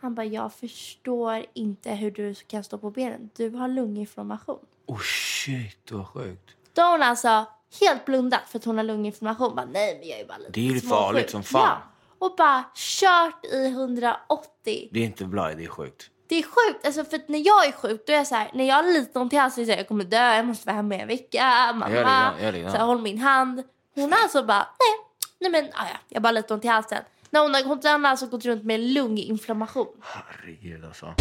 Han 0.02 0.16
bara, 0.16 0.26
jag 0.26 0.54
förstår 0.54 1.46
inte 1.54 1.92
hur 1.92 2.12
du 2.12 2.34
kan 2.34 2.64
stå 2.64 2.78
på 2.78 2.90
benen. 2.90 3.30
Du 3.36 3.50
har 3.50 3.68
lunginflammation. 3.68 4.60
Oh 4.86 5.00
shit, 5.00 5.92
vad 5.92 6.08
sjukt. 6.08 6.50
Då 6.74 6.82
har 6.82 6.92
hon 6.92 7.04
alltså 7.04 7.46
helt 7.82 8.06
blundat 8.06 8.42
för 8.50 8.60
att 8.60 8.66
hon 8.66 8.78
har 8.78 8.84
lunginflammation. 8.84 9.56
Bara, 9.56 9.66
nej, 9.66 9.98
men 10.00 10.10
jag 10.10 10.20
är 10.20 10.26
bara 10.26 10.38
lite 10.38 10.52
Det 10.52 10.60
är 10.60 10.74
ju 10.74 10.80
småsjuk." 10.80 10.90
farligt 10.90 11.30
som 11.30 11.44
fan. 11.44 11.62
Ja. 11.62 11.82
Och 12.28 12.36
bara 12.38 12.64
kört 12.76 13.46
i 13.46 13.66
180. 13.68 14.90
Det 14.92 15.00
är 15.00 15.04
inte 15.04 15.26
bra, 15.26 15.54
det 15.54 15.64
är 15.64 15.68
sjukt. 15.68 16.10
Det 16.28 16.36
är 16.36 16.44
sjukt. 16.44 16.86
Alltså, 16.86 17.04
för 17.06 17.22
när 17.28 17.40
jag 17.48 17.68
är 17.68 17.72
sjuk, 17.72 18.04
då 18.08 18.14
är 18.14 18.18
jag 18.18 18.28
så 18.28 18.36
här, 18.36 18.52
när 18.54 18.64
jag 18.66 18.76
har 18.76 18.84
lite 18.84 19.20
ont 19.20 19.34
i 19.34 19.36
halsen, 19.36 19.66
så 19.66 19.72
är 19.72 19.78
jag, 19.78 19.88
kommer 19.88 20.04
dö, 20.04 20.36
jag 20.36 20.46
måste 20.46 20.66
vara 20.68 20.76
hemma 20.76 20.96
i 20.96 21.00
en 21.00 21.08
vecka. 21.08 21.44
Mamma, 21.74 21.88
likadant, 21.88 22.36
jag 22.40 22.48
är 22.48 22.52
likadant. 22.52 22.72
så 22.74 22.78
här, 22.78 22.86
håll 22.86 23.02
min 23.02 23.18
hand. 23.18 23.64
Hon 23.96 24.12
har 24.12 24.20
alltså 24.20 24.44
bara, 24.44 24.68
nej, 24.80 25.08
nej 25.40 25.52
men 25.52 25.72
ah, 25.74 25.86
ja, 25.92 25.98
jag 26.10 26.16
har 26.16 26.22
bara 26.22 26.32
lite 26.32 26.54
ont 26.54 26.66
i 26.66 26.68
halsen. 26.68 27.04
När 27.34 27.42
hon 27.42 27.54
har, 27.54 27.64
hon 27.64 28.04
har 28.04 28.10
alltså 28.12 28.28
gått 28.28 28.46
runt 28.46 28.64
med 28.64 28.80
lunginflammation. 28.80 29.88
Herregud 30.02 30.86
alltså. 30.86 31.14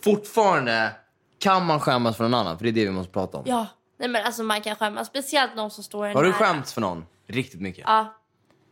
Fortfarande 0.00 0.92
kan 1.38 1.66
man 1.66 1.80
skämmas 1.80 2.16
för 2.16 2.24
någon 2.24 2.34
annan, 2.34 2.58
för 2.58 2.64
det 2.64 2.70
är 2.70 2.72
det 2.72 2.84
vi 2.84 2.90
måste 2.90 3.12
prata 3.12 3.38
om. 3.38 3.44
Ja, 3.46 3.66
nej 3.98 4.08
men 4.08 4.24
alltså 4.26 4.42
man 4.42 4.60
kan 4.60 4.76
skämmas. 4.76 5.06
Speciellt 5.06 5.54
någon 5.56 5.70
som 5.70 5.84
står 5.84 6.06
en 6.06 6.16
Har 6.16 6.22
du 6.22 6.28
nära. 6.28 6.38
skämts 6.38 6.72
för 6.72 6.80
någon? 6.80 7.06
Riktigt 7.26 7.60
mycket? 7.60 7.84
Ja. 7.86 8.14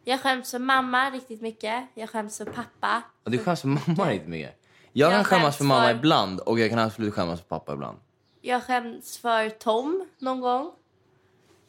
Jag 0.05 0.21
skäms 0.21 0.51
för 0.51 0.59
mamma 0.59 1.11
riktigt 1.11 1.41
mycket. 1.43 1.85
Jag 1.95 2.11
skäms 2.11 2.39
för 2.39 2.45
pappa. 2.45 3.03
Och 3.25 3.31
du 3.31 3.39
skäms 3.39 3.61
för 3.61 3.69
mamma 3.69 4.11
riktigt 4.11 4.29
mycket. 4.29 4.61
Jag, 4.93 5.07
Jag 5.13 5.17
kan 5.17 5.25
skämmas 5.25 5.57
för 5.57 5.65
mamma 5.65 5.85
för- 5.89 5.95
ibland 5.95 6.41
och 6.41 6.59
jag 6.61 6.71
kan 6.71 6.79
absolut 6.79 7.15
skämmas 7.15 7.41
för 7.41 7.47
pappa 7.49 7.73
ibland. 7.73 7.99
Jag 8.41 8.63
skäms 8.63 9.19
för 9.19 9.51
Tom 9.51 10.07
någon 10.19 10.41
gång. 10.41 10.71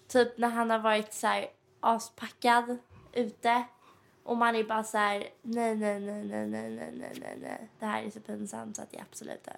Typ 0.10 0.38
när 0.38 0.50
han 0.50 0.70
har 0.70 0.80
varit 0.80 1.14
så 1.14 1.28
här 1.28 1.48
aspackad 1.80 2.78
ute. 3.14 3.64
Och 4.24 4.38
man 4.38 4.56
är 4.56 4.64
bara 4.64 4.84
så 4.84 4.98
här, 4.98 5.28
nej, 5.42 5.76
nej, 5.76 6.00
nej, 6.00 6.24
nej, 6.24 6.48
nej, 6.48 6.70
nej, 6.70 6.92
nej, 7.00 7.14
nej, 7.22 7.38
nej. 7.42 7.70
Det 7.80 7.86
här 7.86 8.04
är 8.04 8.10
så 8.10 8.20
pinsamt 8.20 8.76
så 8.76 8.82
att 8.82 8.94
jag 8.94 9.02
absolut 9.02 9.44
dör. 9.46 9.56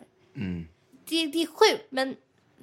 Det, 1.06 1.26
det 1.26 1.42
är 1.44 1.48
sjukt, 1.48 1.88
men 1.90 2.16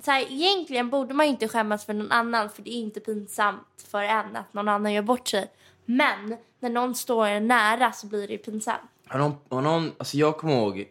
så 0.02 0.10
här, 0.10 0.32
egentligen 0.32 0.90
borde 0.90 1.14
man 1.14 1.26
inte 1.26 1.48
skämmas 1.48 1.84
för 1.86 1.94
någon 1.94 2.12
annan 2.12 2.50
för 2.50 2.62
det 2.62 2.70
är 2.70 2.80
inte 2.80 3.00
pinsamt 3.00 3.84
för 3.90 4.02
en 4.02 4.36
att 4.36 4.54
någon 4.54 4.68
annan 4.68 4.92
gör 4.92 5.02
bort 5.02 5.28
sig. 5.28 5.50
Men 5.84 6.36
när 6.60 6.70
någon 6.70 6.94
står 6.94 7.26
en 7.26 7.48
nära 7.48 7.92
så 7.92 8.06
blir 8.06 8.28
det 8.28 8.38
pinsamt. 8.38 8.90
Har 9.06 9.18
någon, 9.18 9.34
har 9.48 9.62
någon, 9.62 9.92
alltså 9.98 10.16
jag 10.16 10.38
kommer 10.38 10.54
ihåg, 10.54 10.88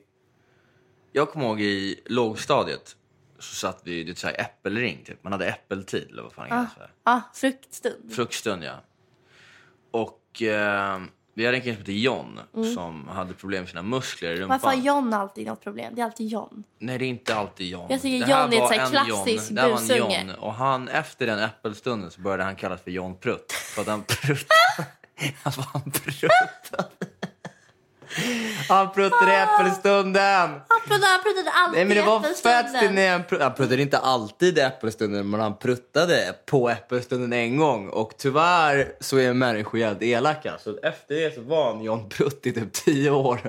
jag 1.12 1.30
kommer 1.30 1.46
ihåg 1.46 1.62
i 1.62 2.02
lågstadiet 2.06 2.97
så 3.40 3.56
satt 3.56 3.82
vi 3.84 4.10
i 4.10 4.16
så 4.16 4.28
här 4.28 4.42
äppelring 4.42 5.04
typ. 5.06 5.24
Man 5.24 5.32
hade 5.32 5.48
äppeltid 5.48 6.08
eller 6.12 6.24
vad 6.24 6.34
fan 6.34 6.44
det 6.44 6.50
kallas 6.50 6.74
för. 6.74 6.92
Ja, 7.04 7.22
fruktstund. 7.34 8.14
Fruktstund 8.16 8.64
ja. 8.64 8.76
Och 9.92 10.42
eh, 10.42 11.00
vi 11.34 11.46
hade 11.46 11.58
en 11.58 11.62
kille 11.64 11.76
som 11.76 11.82
hette 11.82 11.94
John 11.94 12.40
som 12.76 13.08
hade 13.08 13.34
problem 13.34 13.62
med 13.62 13.70
sina 13.70 13.82
muskler 13.82 14.32
i 14.32 14.36
rumpan. 14.36 14.50
Varför 14.50 14.68
har 14.78 14.84
John 14.84 15.14
alltid 15.14 15.48
något 15.48 15.64
problem? 15.64 15.96
Det 15.96 16.02
är 16.02 16.06
alltid 16.06 16.28
John. 16.28 16.64
Nej 16.80 16.98
det 16.98 17.06
är 17.06 17.10
inte 17.10 17.36
alltid 17.36 17.70
John. 17.70 17.88
Jag 17.90 18.02
tycker 18.02 18.28
Det 18.28 18.34
här 18.34 18.44
John 18.44 18.54
är 18.54 18.56
ett 18.56 18.62
var 18.62 18.68
så 18.68 18.74
här 18.74 18.86
en 18.86 18.92
klassisk 18.92 19.50
John. 19.50 19.56
Det 19.56 19.62
här 19.62 19.70
var 19.70 19.78
en 19.78 19.88
busunge. 19.88 20.26
John. 20.28 20.36
Och 20.36 20.54
han, 20.54 20.88
efter 20.88 21.28
den 21.28 21.40
äppelstunden 21.40 22.12
så 22.12 22.22
började 22.22 22.44
han 22.44 22.56
kallas 22.56 22.82
för 22.82 22.92
John 22.92 23.18
Prutt. 23.18 23.52
För 23.52 23.82
att 23.82 23.88
han 23.88 24.04
pruttade. 24.08 24.88
alltså 25.44 25.62
han 25.62 25.92
pruttade. 25.92 26.90
Han 28.70 28.92
pruttade 28.92 29.32
i 29.32 29.36
äppelstunden. 29.36 30.50
Han 30.68 30.82
pruttade, 30.88 31.06
han 31.08 31.24
pruttade 31.24 31.52
alltid 31.52 31.78
Nej 31.78 31.86
men 31.86 31.98
det 31.98 32.04
var 32.04 32.20
fett 32.20 32.94
när 32.94 33.12
han 33.12 33.24
pruttade. 33.24 33.44
Han 33.44 33.54
pruttade 33.54 33.82
inte 33.82 33.98
alltid 33.98 34.58
i 34.58 34.62
äppelstunden 34.62 35.30
men 35.30 35.40
han 35.40 35.58
pruttade 35.58 36.36
på 36.46 36.70
äppelstunden 36.70 37.34
en 37.34 37.58
gång. 37.58 37.90
Och 37.90 38.14
tyvärr 38.18 38.94
så 39.00 39.18
är 39.18 39.34
människor 39.34 39.80
jävligt 39.80 40.04
elaka. 40.04 40.54
Så 40.60 40.78
efter 40.84 41.16
det 41.16 41.36
så 41.36 41.42
var 41.42 41.74
han 41.74 41.84
John 41.84 42.10
Prutt 42.10 42.46
i 42.46 42.52
typ 42.52 42.74
tio 42.74 43.12
år. 43.12 43.40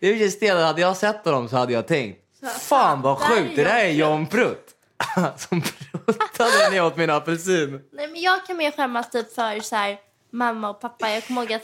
Det 0.00 0.08
är 0.08 0.14
ju 0.14 0.30
stelt. 0.30 0.60
Hade 0.60 0.80
jag 0.80 0.96
sett 0.96 1.24
honom 1.24 1.48
så 1.48 1.56
hade 1.56 1.72
jag 1.72 1.86
tänkt 1.86 2.24
Fan 2.60 3.02
vad 3.02 3.18
sjukt, 3.18 3.56
det 3.56 3.64
där 3.64 3.84
är 3.84 3.88
John 3.88 4.10
John 4.10 4.26
Prutt. 4.26 4.74
Som 5.36 5.62
pruttade 5.62 6.70
när 6.70 6.76
jag 6.76 6.86
åt 6.86 6.96
min 6.96 7.10
apelsin. 7.10 7.80
Nej 7.92 8.08
men 8.08 8.20
jag 8.20 8.46
kan 8.46 8.56
mer 8.56 8.70
skämmas 8.70 9.10
typ 9.10 9.34
för 9.34 9.60
så 9.60 9.76
här, 9.76 9.98
mamma 10.30 10.70
och 10.70 10.80
pappa. 10.80 11.10
Jag 11.10 11.26
kommer 11.26 11.42
ihåg 11.42 11.52
att 11.52 11.62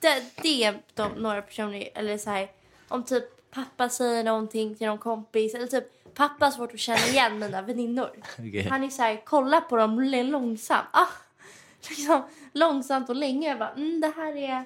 det, 0.00 0.22
det 0.42 0.64
är 0.64 0.82
de, 0.94 1.12
några 1.12 1.42
personer, 1.42 1.88
eller 1.94 2.18
så 2.18 2.30
här, 2.30 2.48
om 2.88 3.04
typ 3.04 3.24
pappa 3.50 3.88
säger 3.88 4.24
någonting 4.24 4.74
till 4.74 4.86
någon 4.86 4.98
kompis 4.98 5.54
eller 5.54 5.66
typ 5.66 5.84
pappa 6.14 6.44
har 6.44 6.52
svårt 6.52 6.74
att 6.74 6.80
känna 6.80 7.06
igen 7.06 7.38
mina 7.38 7.62
väninnor. 7.62 8.10
Okej. 8.38 8.68
Han 8.70 8.84
är 8.84 8.88
så 8.88 9.02
här, 9.02 9.22
kolla 9.24 9.60
på 9.60 9.76
dem 9.76 10.00
långsamt. 10.00 10.88
Ah, 10.92 11.06
liksom, 11.88 12.22
långsamt 12.52 13.08
och 13.08 13.16
länge. 13.16 13.48
Jag 13.48 13.58
bara, 13.58 13.70
mm, 13.70 14.00
det 14.00 14.12
här 14.16 14.36
är... 14.36 14.64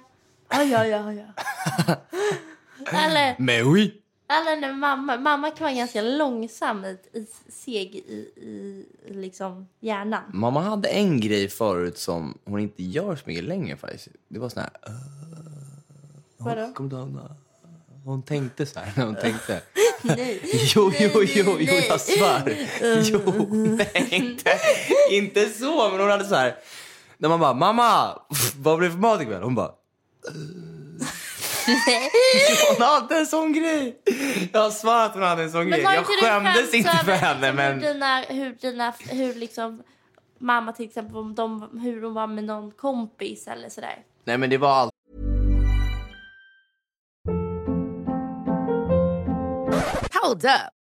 Ja, 0.48 0.62
ja, 0.62 0.86
ja, 0.86 1.12
ja. 1.12 1.24
eller, 3.06 3.34
Men 3.38 3.72
oui. 3.72 4.02
Eller 4.30 4.60
när 4.60 4.72
mamma, 4.72 5.16
mamma 5.16 5.50
kan 5.50 5.64
vara 5.64 5.74
ganska 5.74 6.02
långsam, 6.02 6.84
i, 6.84 6.98
i, 7.12 7.26
seg 7.48 7.94
i, 7.94 8.32
i, 8.36 8.84
liksom 9.08 9.68
hjärnan. 9.80 10.22
Mamma 10.32 10.60
hade 10.60 10.88
en 10.88 11.20
grej 11.20 11.48
förut 11.48 11.98
som 11.98 12.38
hon 12.44 12.60
inte 12.60 12.82
gör 12.82 13.16
så 13.16 13.22
mycket 13.26 13.44
längre 13.44 13.76
faktiskt. 13.76 14.08
Det 14.28 14.38
var 14.38 14.48
sån 14.48 14.62
här... 14.62 14.70
Uh, 14.88 14.94
Vadå? 16.36 16.72
Kom 16.74 16.88
då, 16.88 17.08
hon 18.04 18.22
tänkte 18.22 18.66
så 18.66 18.80
här 18.80 18.92
när 18.96 19.06
hon 19.06 19.14
tänkte. 19.14 19.62
Nej. 20.02 20.40
Jo, 20.74 20.92
jo, 21.00 21.10
jo, 21.14 21.44
jo, 21.44 21.56
nej. 21.58 21.86
jag 21.88 22.00
svär. 22.00 22.68
Jo, 23.02 23.46
nej, 23.52 24.08
inte, 24.10 24.50
inte 25.10 25.46
så. 25.46 25.90
Men 25.90 26.00
hon 26.00 26.10
hade 26.10 26.24
så 26.24 26.34
här. 26.34 26.56
När 27.18 27.28
man 27.28 27.40
bara, 27.40 27.54
mamma, 27.54 28.18
vad 28.56 28.78
blev 28.78 28.90
det 28.90 28.94
för 28.94 29.00
mat 29.00 29.22
ikväll? 29.22 29.42
Hon 29.42 29.54
bara, 29.54 29.72
hon 32.68 32.82
hade 32.86 33.18
en 33.18 33.26
sån 33.26 33.52
grej. 33.52 34.02
Jag 34.52 34.72
svär 34.72 35.06
att 35.06 35.14
hon 35.14 35.22
hade 35.22 35.42
en 35.42 35.50
sån 35.50 35.68
grej. 35.68 35.82
har 35.82 35.94
Jag 35.94 36.06
skämdes 36.06 36.74
inte 36.74 36.90
för 36.90 37.12
över, 37.12 37.16
henne, 37.16 37.40
liksom, 37.40 37.56
men... 37.56 37.80
Hur 37.80 37.92
dina, 37.92 38.20
hur 38.20 38.52
dina, 38.60 38.92
hur 39.10 39.34
liksom 39.34 39.82
mamma 40.38 40.72
till 40.72 40.86
exempel, 40.86 41.16
om 41.16 41.34
de, 41.34 41.80
hur 41.82 42.02
de 42.02 42.14
var 42.14 42.26
med 42.26 42.44
någon 42.44 42.70
kompis 42.70 43.46
eller 43.46 43.68
sådär. 43.68 43.98
Nej, 44.24 44.38
men 44.38 44.50
det 44.50 44.58
var 44.58 44.70
allt. 44.70 44.92
Hold 50.22 50.44
up. 50.44 50.77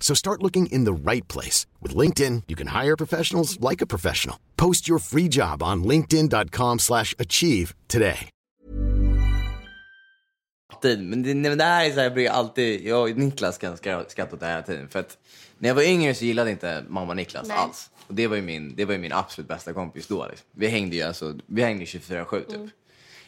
So 0.00 0.14
start 0.14 0.42
looking 0.42 0.66
in 0.66 0.84
the 0.84 0.92
right 0.92 1.28
place. 1.28 1.66
With 1.80 1.94
LinkedIn, 1.94 2.42
you 2.48 2.56
can 2.56 2.82
hire 2.82 2.96
professionals 2.96 3.60
like 3.60 3.80
a 3.80 3.86
professional. 3.86 4.36
Post 4.56 4.88
your 4.88 4.98
free 4.98 5.28
job 5.28 5.62
on 5.62 5.84
linkedin.com 5.84 6.78
slash 6.78 7.14
achieve 7.18 7.74
today. 7.86 8.28
Men 10.82 11.22
det, 11.22 11.34
men 11.34 11.58
det 11.58 11.64
här 11.64 11.84
är 11.84 11.90
så 11.90 11.96
här, 11.96 12.02
jag 12.02 12.14
brukar 12.14 12.32
alltid, 12.32 12.86
jag 12.86 13.02
och 13.02 13.18
Niklas 13.18 13.58
kan 13.58 13.76
skratta 13.76 14.34
åt 14.34 14.40
det 14.40 14.46
här 14.46 14.52
hela 14.52 14.62
tiden. 14.66 14.88
För 14.88 14.98
att 14.98 15.18
när 15.58 15.68
jag 15.68 15.74
var 15.74 15.82
yngre 15.82 16.14
så 16.14 16.24
gillade 16.24 16.50
inte 16.50 16.84
mamma 16.88 17.14
Niklas 17.14 17.48
Nej. 17.48 17.56
alls. 17.56 17.90
Och 18.06 18.14
det 18.14 18.26
var 18.26 18.36
ju 18.36 18.42
min, 18.42 18.74
det 18.76 18.84
var 18.84 18.92
ju 18.92 18.98
min 18.98 19.12
absolut 19.12 19.48
bästa 19.48 19.72
kompis 19.72 20.06
då. 20.06 20.26
Liksom. 20.30 20.46
Vi 20.52 20.68
hängde 20.68 20.96
ju 20.96 21.02
alltså, 21.02 21.38
vi 21.46 21.62
hängde 21.62 21.84
24-7 21.84 22.44
typ. 22.44 22.70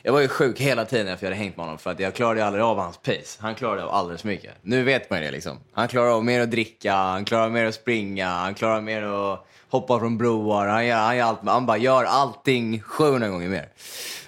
Jag 0.05 0.13
var 0.13 0.21
ju 0.21 0.29
sjuk 0.29 0.61
hela 0.61 0.85
tiden 0.85 1.09
efter 1.09 1.27
jag 1.27 1.31
hade 1.31 1.43
hängt 1.43 1.57
med 1.57 1.67
honom 1.67 1.79
för 1.79 1.91
att 1.91 2.01
jag 2.01 2.15
klarade 2.15 2.45
aldrig 2.45 2.65
av 2.65 2.79
hans 2.79 2.99
pace. 2.99 3.39
Han 3.41 3.55
klarade 3.55 3.85
av 3.85 3.91
alldeles 3.91 4.23
för 4.23 4.29
mycket. 4.29 4.55
Nu 4.63 4.83
vet 4.83 5.11
man 5.11 5.19
ju 5.19 5.25
det 5.25 5.31
liksom. 5.31 5.59
Han 5.73 5.89
klarar 5.89 6.11
av 6.11 6.25
mer 6.25 6.41
att 6.41 6.51
dricka, 6.51 6.95
han 6.95 7.25
klarar 7.25 7.45
av 7.45 7.53
mer 7.53 7.65
att 7.65 7.75
springa, 7.75 8.29
han 8.29 8.55
klarar 8.55 8.77
av 8.77 8.83
mer 8.83 9.03
att 9.03 9.47
hoppa 9.69 9.99
från 9.99 10.19
broar. 10.19 10.67
Han, 10.67 10.87
gör, 10.87 10.97
han, 10.97 11.17
gör 11.17 11.25
allt, 11.27 11.41
han 11.45 11.67
bara 11.67 11.77
gör 11.77 12.05
allting 12.05 12.81
700 12.81 13.29
gånger 13.29 13.49
mer. 13.49 13.69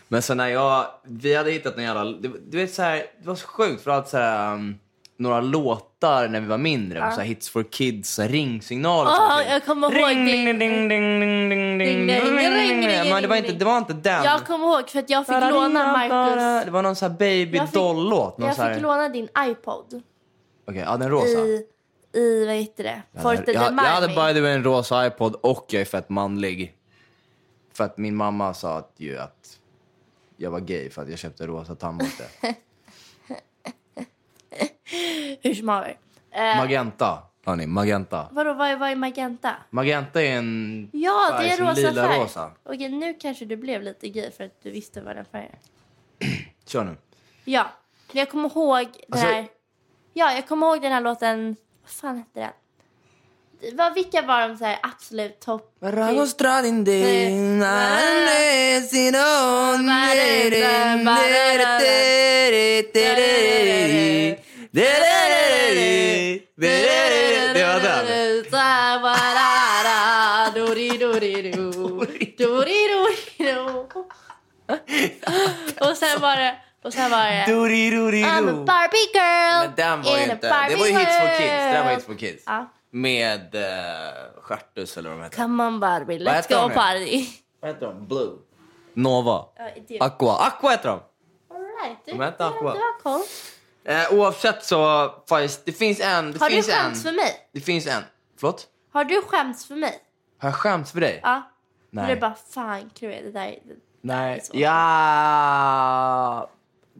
Men 0.09 0.23
sen 0.23 0.37
när 0.37 0.49
jag, 0.49 0.87
vi 1.05 1.35
hade 1.35 1.51
hittat 1.51 1.77
en 1.77 1.85
jävla, 1.85 2.05
det, 2.05 2.31
du 2.51 2.57
vet 2.57 2.75
så 2.75 2.83
här, 2.83 2.97
det 2.97 3.29
var 3.29 3.35
så 3.35 3.47
sjukt 3.47 3.83
för 3.83 3.91
att 3.91 4.09
så 4.09 4.17
här, 4.17 4.55
um, 4.55 4.79
några 5.17 5.41
låtar 5.41 5.94
när 6.09 6.41
vi 6.41 6.47
var 6.47 6.59
mindre, 6.59 7.11
så 7.13 7.21
här, 7.21 7.25
hits 7.27 7.49
for 7.49 7.63
kids, 7.63 8.11
så 8.15 8.23
här, 8.23 8.29
ringsignaler. 8.29 9.11
sånt. 9.11 9.47
jag 9.51 9.65
kommer 9.65 9.87
ihåg 9.99 10.11
ring, 10.11 10.27
ding, 10.27 10.45
ding, 10.45 10.59
ding, 10.59 10.89
ding, 10.89 11.19
ding, 11.21 11.79
ding, 11.79 11.79
Ding, 11.79 12.07
Men 12.07 13.23
det 13.23 13.29
var 13.29 13.37
inte, 13.37 13.49
ring. 13.49 13.59
det 13.59 13.65
var 13.65 13.79
inte 13.79 13.93
den. 13.93 14.25
Jag 14.25 14.47
kommer 14.47 14.67
ihåg 14.67 14.89
för 14.91 14.99
att 14.99 15.11
jag 15.11 15.27
fick 15.27 15.35
låna 15.41 15.93
Marcus. 15.93 16.65
Det 16.65 16.71
var 16.71 16.83
någon 16.83 16.97
sån 16.97 17.11
här 17.11 17.19
baby 17.19 17.61
doll-låt. 17.73 18.35
Jag 18.39 18.57
så 18.57 18.63
fick 18.75 18.83
låna 18.83 19.09
din 19.09 19.29
iPod 19.39 20.03
Okej, 20.69 20.83
ja 20.87 20.97
den 20.97 21.11
rosa. 21.11 21.39
i, 21.39 21.67
i 22.15 22.47
vad 22.47 22.55
heter 22.55 22.85
det? 22.85 23.03
Forte 23.23 23.53
jag, 23.53 23.63
jag, 23.65 23.73
jag 23.73 23.83
hade 23.83 24.09
by 24.09 24.35
the 24.35 24.41
way 24.41 24.53
en 24.53 24.65
rosa 24.65 25.07
iPod 25.07 25.35
och 25.35 25.67
jag 25.69 25.81
är 25.81 25.85
fett 25.85 26.09
manlig. 26.09 26.75
För 27.75 27.85
att 27.85 27.99
min 27.99 28.17
mamma 28.17 28.55
sa 28.55 28.79
att, 28.79 28.93
ju 28.97 29.19
att 29.19 29.59
jag 30.37 30.51
var 30.51 30.61
gay 30.61 30.91
för 30.91 31.03
att 31.03 31.11
jag 31.11 31.19
köpte 31.19 31.47
rosa 31.47 31.75
tandborste. 31.75 32.25
Hur 35.43 35.55
som 35.55 35.69
haver. 35.69 35.97
Eh, 36.31 36.57
Magenta, 36.57 37.19
hörni, 37.47 37.67
magenta. 37.67 38.29
vadå, 38.33 38.53
vad 38.55 38.69
är, 38.71 38.77
vad 38.77 38.91
är 38.91 38.97
magenta? 38.97 39.51
Magenta 39.71 40.23
är 40.23 40.37
en 40.39 40.89
Ja, 40.93 41.39
det 41.41 41.49
är 41.49 41.57
som 41.57 41.67
rosa 41.67 41.81
lila 41.81 42.09
färg. 42.09 42.21
rosa. 42.21 42.51
Okej, 42.65 42.89
nu 42.89 43.15
kanske 43.15 43.45
du 43.45 43.57
blev 43.57 43.83
lite 43.83 44.09
gay 44.09 44.31
för 44.31 44.45
att 44.45 44.63
du 44.63 44.71
visste 44.71 45.01
vad 45.01 45.17
den 45.17 45.25
färgen 45.25 45.57
Kör 46.67 46.85
nu. 46.85 46.97
Ja, 47.45 47.67
men 48.13 48.19
jag 48.19 48.31
kommer 48.31 48.49
ihåg 48.49 48.85
den 48.85 48.93
Alltså- 49.11 49.27
här... 49.27 49.47
Ja, 50.13 50.33
jag 50.35 50.49
kommer 50.49 50.67
ihåg 50.67 50.83
den 50.83 50.93
här 50.93 51.01
låten... 51.01 51.57
Vad 51.83 51.91
fan 51.91 52.17
hette 52.19 52.41
den? 52.41 52.51
Det 53.61 53.75
var, 53.77 53.91
vilka 53.91 54.23
var 54.23 54.49
de 54.49 54.57
så 54.57 54.65
här 54.65 54.79
absolut 54.83 55.41
topp... 55.41 55.77
Det 64.75 64.83
var 67.65 67.81
den. 67.81 68.45
Och 75.81 75.97
sen 75.97 76.21
var 76.21 76.37
det... 76.37 76.57
Och 76.83 76.93
sen 76.93 77.11
var 77.11 77.25
det... 77.25 77.47
I'm 77.47 78.49
a. 78.51 78.65
Barbie 78.67 79.09
girl 79.15 79.61
Men 79.61 79.75
den 79.77 80.03
var 80.03 80.19
in 80.19 80.31
a 80.31 80.33
inte... 80.33 80.47
Det 80.47 80.51
Barbie 80.51 80.77
var 80.77 80.87
ju 80.87 80.93
Hits 80.93 81.19
for. 81.19 81.27
Kids. 81.27 81.51
Det 81.51 81.73
där 81.73 81.85
var 81.85 81.91
Hits 81.91 82.07
for 82.07 82.15
Kids. 82.15 82.43
Ja. 82.47 82.71
Med 82.91 83.55
uh, 83.55 83.61
Stjärtus 84.43 84.97
eller 84.97 85.11
vad 85.11 85.19
de 85.19 85.25
heter. 85.25 85.37
Come 85.37 85.65
on 85.65 85.81
Barbie, 85.81 86.19
let's 86.19 86.49
go 86.49 86.69
de 86.69 86.75
party. 86.75 87.27
Vad 87.61 87.71
heter 87.71 87.87
de? 87.87 88.07
Blue? 88.07 88.33
Nova? 88.95 89.45
Det- 89.89 90.01
Aqua? 90.01 90.37
Aqua 90.37 90.71
heter 90.71 90.89
de. 90.89 91.01
All 91.51 91.61
right, 91.61 91.99
du, 92.05 92.13
De 92.13 92.19
du, 92.19 92.25
Aqua. 92.25 92.73
du 92.73 92.79
har 92.79 93.03
koll. 93.03 93.23
Eh, 93.85 94.13
oavsett 94.13 94.65
så, 94.65 95.11
faktiskt, 95.29 95.65
det 95.67 95.73
finns 95.73 96.01
en. 96.01 96.33
Det 96.33 96.39
Har 96.41 96.49
du 96.49 96.55
finns 96.55 96.67
skämts 96.71 96.99
en. 96.99 97.11
för 97.11 97.17
mig? 97.17 97.33
Det 97.53 97.61
finns 97.61 97.87
en. 97.87 98.03
Förlåt? 98.41 98.67
Har 98.93 99.05
du 99.05 99.23
skämts 99.23 99.67
för 99.67 99.75
mig? 99.75 99.99
Har 100.39 100.49
jag 100.49 100.57
skämts 100.57 100.93
för 100.93 101.01
dig? 101.01 101.21
Ja. 101.23 101.43
Nej. 101.91 102.07
Du 102.07 102.13
är 102.13 102.21
bara 102.21 102.35
fan 102.51 102.91
Chloe, 102.99 103.23
det 103.23 103.31
där... 103.31 103.47
Det, 103.65 103.75
Nej. 104.01 104.41
så. 104.43 104.53
Ja... 104.59 106.51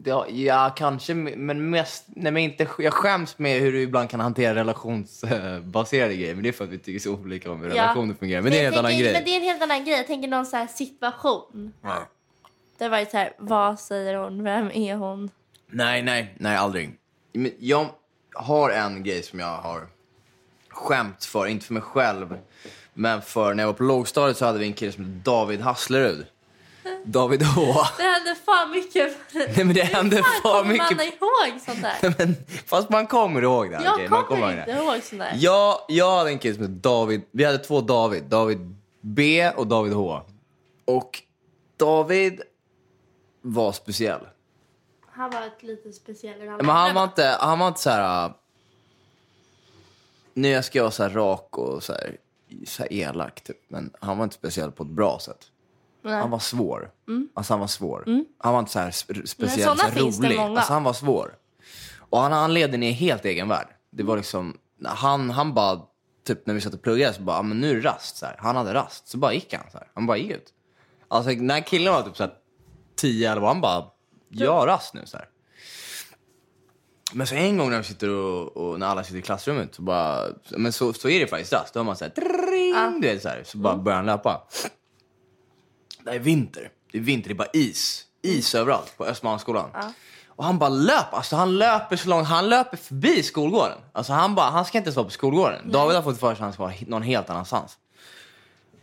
Ja, 0.03 0.25
ja, 0.29 0.73
kanske, 0.77 1.13
men 1.13 1.69
mest... 1.69 2.03
Nej, 2.07 2.31
men 2.31 2.43
inte, 2.43 2.67
jag 2.79 2.93
skäms 2.93 3.37
med 3.39 3.61
hur 3.61 3.71
du 3.71 3.81
ibland 3.81 4.09
kan 4.09 4.19
hantera 4.19 4.55
relationsbaserade 4.55 6.15
grejer. 6.15 6.33
Men 6.35 6.43
det 6.43 6.49
är 6.49 6.53
för 6.53 6.63
att 6.63 6.69
vi 6.69 6.77
tycker 6.79 6.99
så 6.99 7.13
olika 7.13 7.51
om 7.51 7.61
hur 7.61 7.69
Ja. 7.69 7.83
relationer 7.83 8.13
fungerar. 8.13 8.41
Men 8.41 8.51
det 8.51 8.57
är 8.57 8.59
en 8.59 8.65
helt 8.65 8.77
annan 8.77 8.97
grej. 8.99 9.13
Men 9.13 9.23
det 9.23 9.31
är 9.31 9.35
en 9.37 9.43
helt 9.43 9.61
annan 9.63 9.85
grej. 9.85 9.97
Jag 9.97 10.07
tänker 10.07 10.27
någon 10.27 10.45
så 10.45 10.57
här 10.57 10.67
situation. 10.67 11.73
Ja. 11.81 12.07
Det 12.77 12.89
var 12.89 12.99
ju 12.99 13.05
så 13.05 13.17
här, 13.17 13.33
vad 13.37 13.79
säger 13.79 14.15
hon? 14.15 14.43
Vem 14.43 14.71
är 14.73 14.95
hon? 14.95 15.29
Nej, 15.67 16.01
nej, 16.01 16.35
nej, 16.39 16.57
aldrig. 16.57 16.97
Men 17.33 17.51
jag 17.59 17.87
har 18.33 18.69
en 18.69 19.03
grej 19.03 19.23
som 19.23 19.39
jag 19.39 19.57
har 19.57 19.87
skämt 20.69 21.25
för, 21.25 21.47
inte 21.47 21.65
för 21.65 21.73
mig 21.73 21.83
själv, 21.83 22.37
men 22.93 23.21
för 23.21 23.53
när 23.53 23.63
jag 23.63 23.67
var 23.67 23.73
på 23.73 23.83
lågstadiet 23.83 24.37
så 24.37 24.45
hade 24.45 24.59
vi 24.59 24.65
en 24.65 24.73
kille 24.73 24.91
som 24.91 25.05
hette 25.05 25.17
David 25.31 25.61
Hasslerud. 25.61 26.25
David 27.05 27.43
H. 27.43 27.61
Det 27.97 28.03
hände 28.03 28.35
fan 28.45 28.71
mycket. 28.71 29.17
Nej 29.33 29.65
men 29.65 29.73
det 29.73 29.83
hände 29.83 30.15
för 30.15 30.41
Kommer 30.41 30.71
mycket. 30.73 30.97
man 30.97 31.05
ihåg 31.05 31.61
sånt 31.65 31.81
där? 31.81 32.15
Men, 32.17 32.35
fast 32.65 32.89
man 32.89 33.07
kommer 33.07 33.41
ihåg 33.41 33.71
det. 33.71 33.77
här, 33.77 33.83
Jag? 34.01 34.09
Man 34.09 34.23
kommer 34.23 34.41
ihåg 34.41 34.59
inte 34.59 34.65
det. 34.73 34.83
ihåg 34.83 35.03
sånt 35.03 35.21
där. 35.21 35.33
Jag, 35.35 35.77
jag 35.87 36.17
hade 36.17 36.29
en 36.29 36.39
kille 36.39 36.53
som 36.55 36.63
hette 36.63 36.73
David, 36.73 37.21
vi 37.31 37.43
hade 37.43 37.57
två 37.57 37.81
David, 37.81 38.23
David 38.23 38.75
B 39.01 39.49
och 39.55 39.67
David 39.67 39.93
H. 39.93 40.21
Och 40.85 41.21
David 41.77 42.41
var 43.41 43.71
speciell. 43.71 44.19
Han 45.15 45.29
var 45.29 45.41
ett 45.41 45.63
lite 45.63 45.93
speciell 45.93 46.41
än 46.41 46.47
alla 46.49 46.57
Men 46.57 46.65
han 46.75 46.77
andra. 46.89 46.93
var 46.93 47.03
inte, 47.03 47.37
han 47.39 47.59
var 47.59 47.67
inte 47.67 47.79
så 47.81 47.89
här... 47.89 48.25
äh, 48.25 48.31
Nu 50.33 50.63
ska 50.63 50.77
jag 50.79 50.83
vara 50.83 50.91
så 50.91 51.03
här 51.03 51.09
rak 51.09 51.57
och 51.57 51.83
så 51.83 51.93
här, 51.93 52.17
så 52.67 52.83
här 52.83 52.93
elak, 52.93 53.41
typ. 53.43 53.57
men 53.67 53.93
han 54.01 54.17
var 54.17 54.23
inte 54.23 54.35
speciell 54.35 54.71
på 54.71 54.83
ett 54.83 54.89
bra 54.89 55.19
sätt. 55.19 55.45
Nej. 56.01 56.13
Han 56.13 56.29
var 56.29 56.39
svår. 56.39 56.91
Alltså 57.33 57.53
han 57.53 57.59
var 57.59 57.67
svår. 57.67 58.03
Han 58.37 58.53
var 58.53 58.59
inte 58.59 58.71
så 58.71 58.79
här 58.79 58.91
sp- 58.91 59.25
speciellt 59.25 59.63
såna 59.63 59.75
så 59.75 59.83
här 59.83 59.91
finns 59.91 60.17
det 60.17 60.27
rolig. 60.27 60.37
många. 60.39 60.57
Alltså 60.59 60.73
han 60.73 60.83
var 60.83 60.93
svår. 60.93 61.35
Och 62.09 62.19
han, 62.19 62.31
han 62.31 62.53
levde 62.53 62.77
i 62.77 62.87
en 62.87 62.93
helt 62.93 63.25
egen 63.25 63.47
värld. 63.47 63.67
Det 63.89 64.03
var 64.03 64.17
liksom, 64.17 64.57
han, 64.85 65.29
han 65.29 65.53
bara, 65.53 65.81
typ 66.23 66.45
när 66.45 66.53
vi 66.53 66.61
satt 66.61 66.73
och 66.73 66.81
pluggade 66.81 67.13
så 67.13 67.21
bara, 67.21 67.37
ah, 67.37 67.41
men 67.41 67.59
nu 67.61 67.69
är 67.71 67.75
det 67.75 67.81
rast. 67.89 68.17
Så 68.17 68.25
här. 68.25 68.35
Han 68.39 68.55
hade 68.55 68.73
rast, 68.73 69.07
så 69.07 69.17
bara 69.17 69.33
gick 69.33 69.53
han. 69.53 69.71
Så 69.71 69.77
här. 69.77 69.87
Han 69.93 70.05
bara 70.07 70.17
gick 70.17 70.31
ut. 70.31 70.53
Alltså 71.07 71.31
när 71.31 71.59
killen 71.61 71.93
var 71.93 72.01
typ 72.03 72.17
så 72.17 72.23
här 72.23 72.33
10 72.95 73.31
eller 73.31 73.41
vad, 73.41 73.49
han 73.49 73.61
bara, 73.61 73.85
Så 75.05 75.17
här. 75.17 75.29
Men 77.13 77.27
så 77.27 77.35
en 77.35 77.57
gång 77.57 77.69
när 77.69 77.77
vi 77.77 77.83
sitter 77.83 78.09
och, 78.09 78.57
och 78.57 78.79
när 78.79 78.87
alla 78.87 79.03
sitter 79.03 79.19
i 79.19 79.21
klassrummet 79.21 79.75
så 79.75 79.81
bara, 79.81 80.25
men 80.49 80.73
så, 80.73 80.93
så 80.93 81.09
är 81.09 81.19
det 81.19 81.27
faktiskt 81.27 81.53
rast. 81.53 81.73
Då 81.73 81.79
har 81.79 81.85
man 81.85 81.95
så 81.95 82.05
här, 82.05 82.11
tring, 82.11 83.01
du 83.01 83.07
vet 83.07 83.21
så 83.21 83.29
här, 83.29 83.43
så 83.45 83.57
bara 83.57 83.75
börjar 83.77 83.97
han 83.97 84.05
löpa. 84.05 84.47
Det 86.03 86.11
är 86.11 86.19
vinter. 86.19 86.69
Det 86.91 86.97
är 86.97 87.01
vinter, 87.01 87.29
det 87.29 87.33
är 87.33 87.37
bara 87.37 87.49
is. 87.53 88.05
Is 88.21 88.55
överallt 88.55 88.97
på 88.97 89.05
Östermalmsskolan. 89.05 89.69
Och 90.27 90.43
han 90.43 90.59
bara 90.59 90.69
löper, 90.69 91.17
alltså 91.17 91.35
han 91.35 91.57
löper 91.57 91.95
så 91.95 92.09
långt, 92.09 92.27
han 92.27 92.49
löper 92.49 92.77
förbi 92.77 93.23
skolgården. 93.23 93.77
Alltså 93.93 94.13
han 94.13 94.35
bara, 94.35 94.49
han 94.49 94.65
ska 94.65 94.77
inte 94.77 94.87
ens 94.87 94.95
vara 94.95 95.05
på 95.05 95.11
skolgården. 95.11 95.71
David 95.71 95.95
har 95.95 96.03
fått 96.03 96.19
för 96.19 96.27
sig 96.27 96.33
att 96.33 96.39
han 96.39 96.53
ska 96.53 96.63
vara 96.63 96.73
någon 96.87 97.01
helt 97.01 97.29
annanstans. 97.29 97.77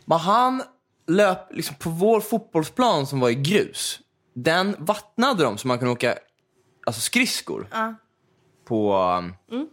Men 0.05 0.19
han 0.19 0.63
löp 1.07 1.39
liksom 1.51 1.75
på 1.75 1.89
vår 1.89 2.21
fotbollsplan 2.21 3.07
som 3.07 3.19
var 3.19 3.29
i 3.29 3.35
grus. 3.35 3.99
Den 4.33 4.75
vattnade 4.79 5.43
de 5.43 5.57
så 5.57 5.67
man 5.67 5.79
kunde 5.79 5.91
åka 5.91 6.17
alltså 6.85 7.01
skridskor 7.01 7.67
på, 8.67 8.95
um, 9.51 9.67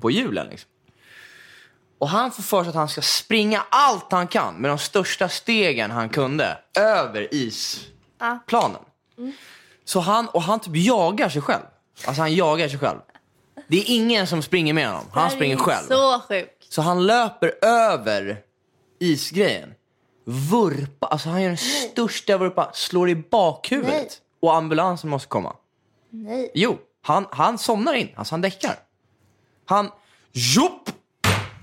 på 0.00 0.10
hjulen. 0.10 0.46
Liksom. 0.46 0.70
Och 1.98 2.08
han 2.08 2.32
får 2.32 2.42
för 2.42 2.62
sig 2.62 2.68
att 2.68 2.74
han 2.74 2.88
ska 2.88 3.02
springa 3.02 3.64
allt 3.70 4.12
han 4.12 4.26
kan 4.28 4.54
med 4.54 4.70
de 4.70 4.78
största 4.78 5.28
stegen 5.28 5.90
han 5.90 6.08
kunde 6.08 6.58
över 6.78 7.34
isplanen. 7.34 8.82
Så 9.84 10.00
han, 10.00 10.28
och 10.28 10.42
han 10.42 10.60
typ 10.60 10.76
jagar 10.76 11.28
sig 11.28 11.42
själv. 11.42 11.64
Alltså 12.06 12.22
han 12.22 12.34
jagar 12.34 12.68
sig 12.68 12.78
själv. 12.78 12.98
Det 13.68 13.76
är 13.76 13.84
ingen 13.86 14.26
som 14.26 14.42
springer 14.42 14.74
med 14.74 14.88
honom. 14.88 15.04
Han 15.12 15.30
springer 15.30 15.56
själv. 15.56 15.86
Så 15.88 16.20
sjukt. 16.28 16.72
Så 16.72 16.82
han 16.82 17.06
löper 17.06 17.64
över 17.64 18.38
isgrejen. 19.00 19.74
Vurpa, 20.28 21.06
alltså 21.06 21.28
han 21.28 21.42
gör 21.42 21.48
den 21.48 21.56
största 21.56 22.38
vurpa, 22.38 22.70
slår 22.74 23.08
i 23.10 23.14
bakhuvudet. 23.16 23.92
Nej. 23.92 24.10
Och 24.40 24.54
ambulansen 24.56 25.10
måste 25.10 25.28
komma. 25.28 25.56
Nej. 26.10 26.50
Jo, 26.54 26.78
han, 27.02 27.26
han 27.30 27.58
somnar 27.58 27.94
in, 27.94 28.08
alltså 28.16 28.32
han 28.34 28.40
däckar. 28.40 28.74
Han, 29.64 29.90
jopp, 30.32 30.90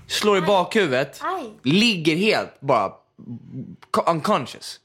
slår 0.06 0.38
i 0.38 0.40
bakhuvudet, 0.40 1.20
Aj. 1.22 1.50
ligger 1.62 2.16
helt 2.16 2.60
bara 2.60 2.92
co- 3.90 4.10
unconscious. 4.10 4.80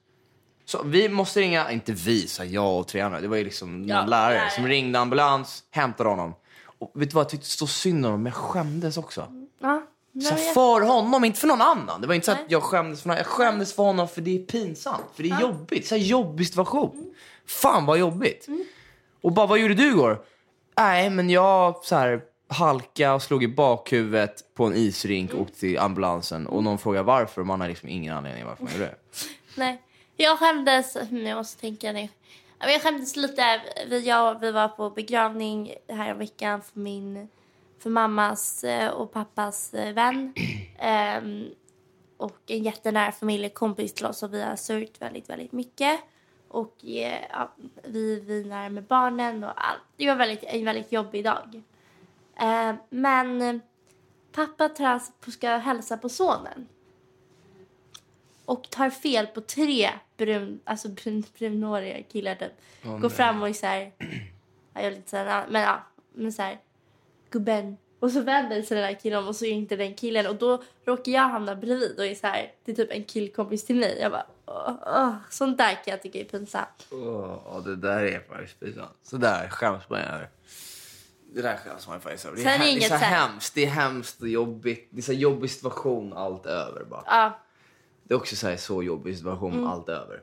Så 0.65 0.83
vi 0.83 1.09
måste 1.09 1.39
ringa, 1.39 1.71
inte 1.71 1.91
vi, 1.91 2.27
jag 2.49 2.79
och 2.79 2.87
tre 2.87 3.01
andra, 3.01 3.21
det 3.21 3.27
var 3.27 3.37
ju 3.37 3.43
liksom 3.43 3.87
Ja, 3.87 3.99
någon 4.01 4.09
lärare 4.09 4.33
lärare. 4.33 4.49
som 4.51 4.67
ringde 4.67 4.99
ambulans, 4.99 5.63
hämtade 5.71 6.09
honom. 6.09 6.33
Och 6.79 6.91
vet 6.95 7.09
du 7.09 7.13
vad, 7.13 7.23
jag 7.23 7.29
tyckte 7.29 7.47
så 7.47 7.67
synd 7.67 7.97
om 8.05 8.11
honom, 8.11 8.23
men 8.23 8.31
jag 8.31 8.41
skämdes 8.41 8.97
också. 8.97 9.33
Ja. 9.59 9.81
Så 10.13 10.33
jag- 10.33 10.53
för 10.53 10.81
honom, 10.81 11.23
inte 11.25 11.39
för 11.39 11.47
någon 11.47 11.61
annan. 11.61 12.01
Det 12.01 12.07
var 12.07 12.15
inte 12.15 12.25
så 12.25 12.31
Nej. 12.33 12.43
att 12.45 12.51
jag 12.51 12.63
skämdes 12.63 13.01
för 13.01 13.07
någon. 13.09 13.17
Jag 13.17 13.25
skämdes 13.25 13.73
för 13.73 13.83
honom 13.83 14.07
för 14.07 14.21
det 14.21 14.35
är 14.35 14.39
pinsamt. 14.45 15.03
För 15.15 15.23
det 15.23 15.29
är 15.29 15.41
jobbigt. 15.41 15.87
Så 15.87 15.95
här 15.95 16.01
jobbig 16.01 16.47
situation. 16.47 16.91
Mm. 16.97 17.09
Fan 17.47 17.85
vad 17.85 17.97
jobbigt. 17.99 18.47
Och 19.21 19.31
bara, 19.31 19.45
vad 19.47 19.59
gjorde 19.59 19.73
du 19.73 19.87
igår? 19.89 20.21
Nej, 20.77 21.09
men 21.09 21.29
jag 21.29 21.85
så 21.85 21.95
här 21.95 22.21
halka 22.47 23.13
och 23.13 23.21
slog 23.23 23.43
i 23.43 23.47
bakhuvudet 23.47 24.53
på 24.55 24.65
en 24.65 24.75
isrink 24.75 25.33
och 25.33 25.41
åkte 25.41 25.59
till 25.59 25.79
ambulansen. 25.79 26.47
Och 26.47 26.63
någon 26.63 26.77
frågar 26.77 27.03
varför 27.03 27.41
och 27.41 27.47
man 27.47 27.61
har 27.61 27.67
liksom 27.67 27.89
ingen 27.89 28.15
anledning 28.17 28.45
varför 28.45 28.63
man 28.63 28.73
gjorde 28.73 28.85
det. 28.85 28.95
Nej. 29.55 29.81
Jag 30.17 30.39
skämdes, 30.39 30.97
jag 31.11 31.37
måste 31.37 31.61
tänka 31.61 31.91
nu. 31.91 32.07
Ja, 32.59 32.69
Jag 32.69 32.81
skämdes 32.81 33.15
lite. 33.15 33.61
Vi, 33.87 34.07
jag, 34.07 34.39
vi 34.39 34.51
var 34.51 34.67
på 34.67 34.89
begravning 34.89 35.73
här 35.89 36.13
veckan 36.13 36.61
för 36.61 36.79
min 36.79 37.29
för 37.79 37.89
mammas 37.89 38.63
eh, 38.63 38.89
och 38.89 39.11
pappas 39.11 39.73
eh, 39.73 39.93
vän. 39.93 40.33
Ehm, 40.77 41.49
och 42.17 42.37
en 42.47 42.63
jättenära 42.63 43.11
familjekompis 43.11 43.93
till 43.93 44.05
oss 44.05 44.23
och 44.23 44.33
vi 44.33 44.41
har 44.41 44.55
sörjt 44.55 45.01
väldigt, 45.01 45.29
väldigt 45.29 45.51
mycket. 45.51 45.99
Och 46.47 46.85
eh, 46.85 47.25
ja, 47.29 47.53
vi 47.83 48.19
vinar 48.19 48.69
med 48.69 48.83
barnen 48.83 49.43
och 49.43 49.67
allt. 49.67 49.81
Det 49.97 50.07
var 50.07 50.15
väldigt, 50.15 50.43
en 50.43 50.65
väldigt 50.65 50.91
jobbig 50.91 51.23
dag. 51.23 51.61
Ehm, 52.35 52.75
men 52.89 53.61
pappa 54.31 54.69
trans 54.69 55.11
ska 55.27 55.49
hälsa 55.49 55.97
på 55.97 56.09
sonen. 56.09 56.67
Och 58.45 58.69
tar 58.69 58.89
fel 58.89 59.27
på 59.27 59.41
tre 59.41 59.89
brun, 60.17 60.59
alltså 60.63 60.89
brun, 60.89 61.23
brunhåriga 61.39 62.03
killar 62.03 62.35
typ. 62.35 62.51
Går 63.01 63.09
fram 63.09 63.41
och 63.41 63.49
är 63.49 63.53
så 63.53 63.65
här... 63.65 63.91
Jag 64.73 64.83
är 64.83 64.91
lite 64.91 65.09
så 65.09 65.17
här, 65.17 65.47
men 65.49 65.61
ja, 65.61 65.83
men 66.13 66.33
så 66.33 66.41
här 66.41 66.59
gubben. 67.29 67.77
Och 67.99 68.11
så 68.11 68.21
vänder 68.21 68.61
sig 68.61 68.77
den 68.77 68.87
där 68.93 68.99
killen 68.99 69.19
om 69.19 69.27
och 69.27 69.35
så 69.35 69.45
är 69.45 69.49
inte 69.51 69.75
den 69.75 69.93
killen. 69.93 70.27
Och 70.27 70.35
då 70.35 70.63
råkar 70.85 71.11
jag 71.11 71.21
hamna 71.29 71.55
bredvid 71.55 71.99
och 71.99 72.05
är 72.05 72.15
så 72.15 72.27
här, 72.27 72.51
det 72.65 72.71
är 72.71 72.75
typ 72.75 72.91
en 72.91 73.03
killkompis 73.03 73.65
till 73.65 73.75
mig. 73.75 73.97
Jag 74.01 74.11
bara, 74.11 74.25
åh, 74.45 74.73
åh. 74.85 75.13
Sånt 75.29 75.57
där 75.57 75.73
kan 75.73 75.91
jag 75.91 76.01
tycka 76.01 76.19
är 76.19 76.23
pinsamt. 76.23 76.87
Åh, 76.91 77.63
det 77.65 77.75
där 77.75 78.03
är 78.03 78.19
faktiskt 78.19 78.59
pinsamt. 78.59 78.97
Så 79.03 79.17
där 79.17 79.49
skäms 79.49 79.89
man 79.89 79.99
över. 79.99 80.29
Det 81.33 81.41
där 81.41 81.57
skäms 81.57 81.87
man 81.87 82.01
faktiskt 82.01 82.25
över. 82.25 82.35
Det 82.37 82.43
Sen 82.43 82.51
är, 82.61 82.65
är 82.65 82.79
det 82.79 82.85
är 82.85 82.89
så 82.89 82.95
här- 82.95 83.27
hemskt. 83.27 83.55
Det 83.55 83.63
är 83.65 83.69
hemskt 83.69 84.21
och 84.21 84.27
jobbigt. 84.29 84.87
Det 84.91 84.97
är 84.97 85.01
så 85.01 85.13
jobbig 85.13 85.51
situation 85.51 86.13
allt 86.13 86.45
över 86.45 86.83
bara. 86.83 87.03
Ja, 87.05 87.39
Det 88.03 88.13
är 88.13 88.17
också 88.17 88.35
så, 88.35 88.47
här, 88.47 88.57
så 88.57 88.83
jobbig 88.83 89.17
situation 89.17 89.53
Mm. 89.53 89.67
allt 89.67 89.89
över. 89.89 90.21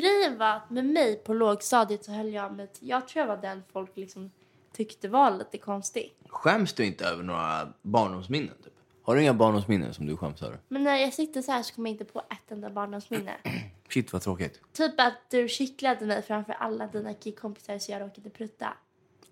Grejen 0.00 0.38
var 0.38 0.46
att 0.56 0.70
med 0.70 0.84
mig 0.84 1.16
på 1.16 1.34
lågstadiet 1.34 2.04
så 2.04 2.12
höll 2.12 2.32
jag 2.32 2.52
med, 2.52 2.68
jag 2.80 3.08
tror 3.08 3.20
jag 3.20 3.26
var 3.36 3.42
den 3.42 3.62
folk 3.72 3.96
liksom 3.96 4.30
tyckte 4.72 5.08
var 5.08 5.30
lite 5.30 5.58
konstig. 5.58 6.14
Skäms 6.28 6.72
du 6.72 6.86
inte 6.86 7.04
över 7.06 7.22
några 7.22 7.72
barndomsminnen? 7.82 8.54
Typ? 8.64 8.72
Har 9.02 9.14
du 9.16 9.22
inga 9.22 9.34
barndomsminnen 9.34 9.94
som 9.94 10.06
du 10.06 10.16
skäms 10.16 10.42
över? 10.42 10.58
Men 10.68 10.84
när 10.84 10.96
jag 10.96 11.12
sitter 11.14 11.42
så 11.42 11.52
här 11.52 11.62
så 11.62 11.74
kommer 11.74 11.90
jag 11.90 11.94
inte 11.94 12.04
på 12.12 12.18
ett 12.20 12.50
enda 12.52 12.70
barndomsminne. 12.70 13.34
Shit 13.88 14.12
vad 14.12 14.22
tråkigt. 14.22 14.60
typ 14.72 15.00
att 15.00 15.14
du 15.30 15.48
kittlade 15.48 16.06
mig 16.06 16.22
framför 16.22 16.52
alla 16.52 16.86
dina 16.86 17.14
killkompisar 17.14 17.78
så 17.78 17.92
jag 17.92 18.02
råkade 18.02 18.30
prutta. 18.30 18.72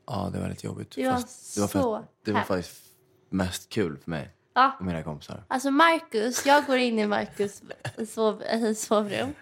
Ja, 0.06 0.30
det 0.32 0.40
var 0.40 0.48
lite 0.48 0.66
jobbigt. 0.66 0.94
Det 0.94 1.06
var 1.08 1.14
det 1.54 1.60
var, 1.60 1.66
så 1.68 2.04
det 2.24 2.32
var 2.32 2.38
hemskt. 2.38 2.48
faktiskt 2.48 2.82
mest 3.30 3.68
kul 3.68 3.98
för 3.98 4.10
mig 4.10 4.30
Ja, 4.54 4.76
och 4.78 4.84
mina 4.84 5.02
kompisar. 5.02 5.44
alltså 5.48 5.70
Marcus, 5.70 6.46
jag 6.46 6.66
går 6.66 6.76
in 6.76 6.98
i 6.98 7.06
Marcus 7.06 7.62
sov, 8.08 8.42
sovrum, 8.76 9.34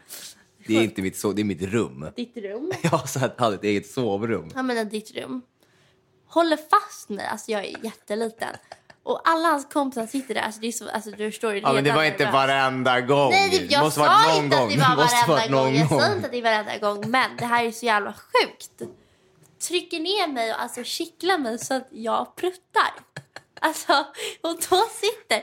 Det 0.75 0.81
är 0.81 0.85
inte 0.85 1.03
mitt, 1.03 1.15
so- 1.15 1.33
det 1.33 1.43
är 1.43 1.45
mitt 1.45 1.63
rum. 1.63 2.07
ditt 2.17 2.37
rum. 2.37 2.73
Jag 2.83 3.09
så 3.09 3.19
här 3.19 3.35
hade 3.39 3.55
ett 3.55 3.65
eget 3.65 3.87
sovrum. 3.91 4.51
Han 4.55 4.67
menar 4.67 4.85
ditt 4.85 5.15
rum. 5.17 5.43
Håller 6.27 6.57
fast 6.57 7.09
mig, 7.09 7.27
alltså 7.27 7.51
jag 7.53 7.65
är 7.65 7.85
jätteliten. 7.85 8.49
Och 9.03 9.21
alla 9.25 9.49
hans 9.49 9.67
kompisar 9.73 10.07
sitter 10.07 10.35
där, 10.35 10.41
alltså 10.43 10.61
det 10.61 10.67
är 10.67 10.73
så, 10.73 10.89
alltså 10.89 11.11
du 11.11 11.31
förstår 11.31 11.55
ju 11.55 11.61
Ja, 11.61 11.73
men 11.73 11.85
det 11.85 11.93
var 11.93 12.05
inte 12.05 12.31
varenda 12.31 13.01
gång. 13.01 13.31
Nej, 13.31 13.51
det, 13.51 13.73
jag 13.73 13.85
måste 13.85 14.01
sa 14.01 14.37
inte 14.37 14.57
gång. 14.57 14.65
att 14.67 14.73
det 14.73 14.79
var 14.79 14.97
varenda 14.97 15.63
gång. 15.63 15.75
Jag 15.75 15.89
sa 15.89 16.13
inte 16.13 16.27
att 16.27 16.33
det 16.33 16.39
är 16.39 16.43
varenda 16.43 16.79
gång. 16.79 17.11
Men 17.11 17.37
det 17.37 17.45
här 17.45 17.65
är 17.65 17.71
så 17.71 17.87
jävla 17.87 18.13
sjukt. 18.13 18.83
Trycker 19.69 20.01
ner 20.01 20.33
mig 20.33 20.51
och 20.55 20.63
alltså 20.63 20.85
kittlar 20.85 21.39
mig 21.39 21.59
så 21.59 21.75
att 21.75 21.89
jag 21.91 22.37
pruttar. 22.37 22.91
Alltså, 23.61 23.93
och 24.41 24.57
då 24.71 24.83
sitter 25.01 25.43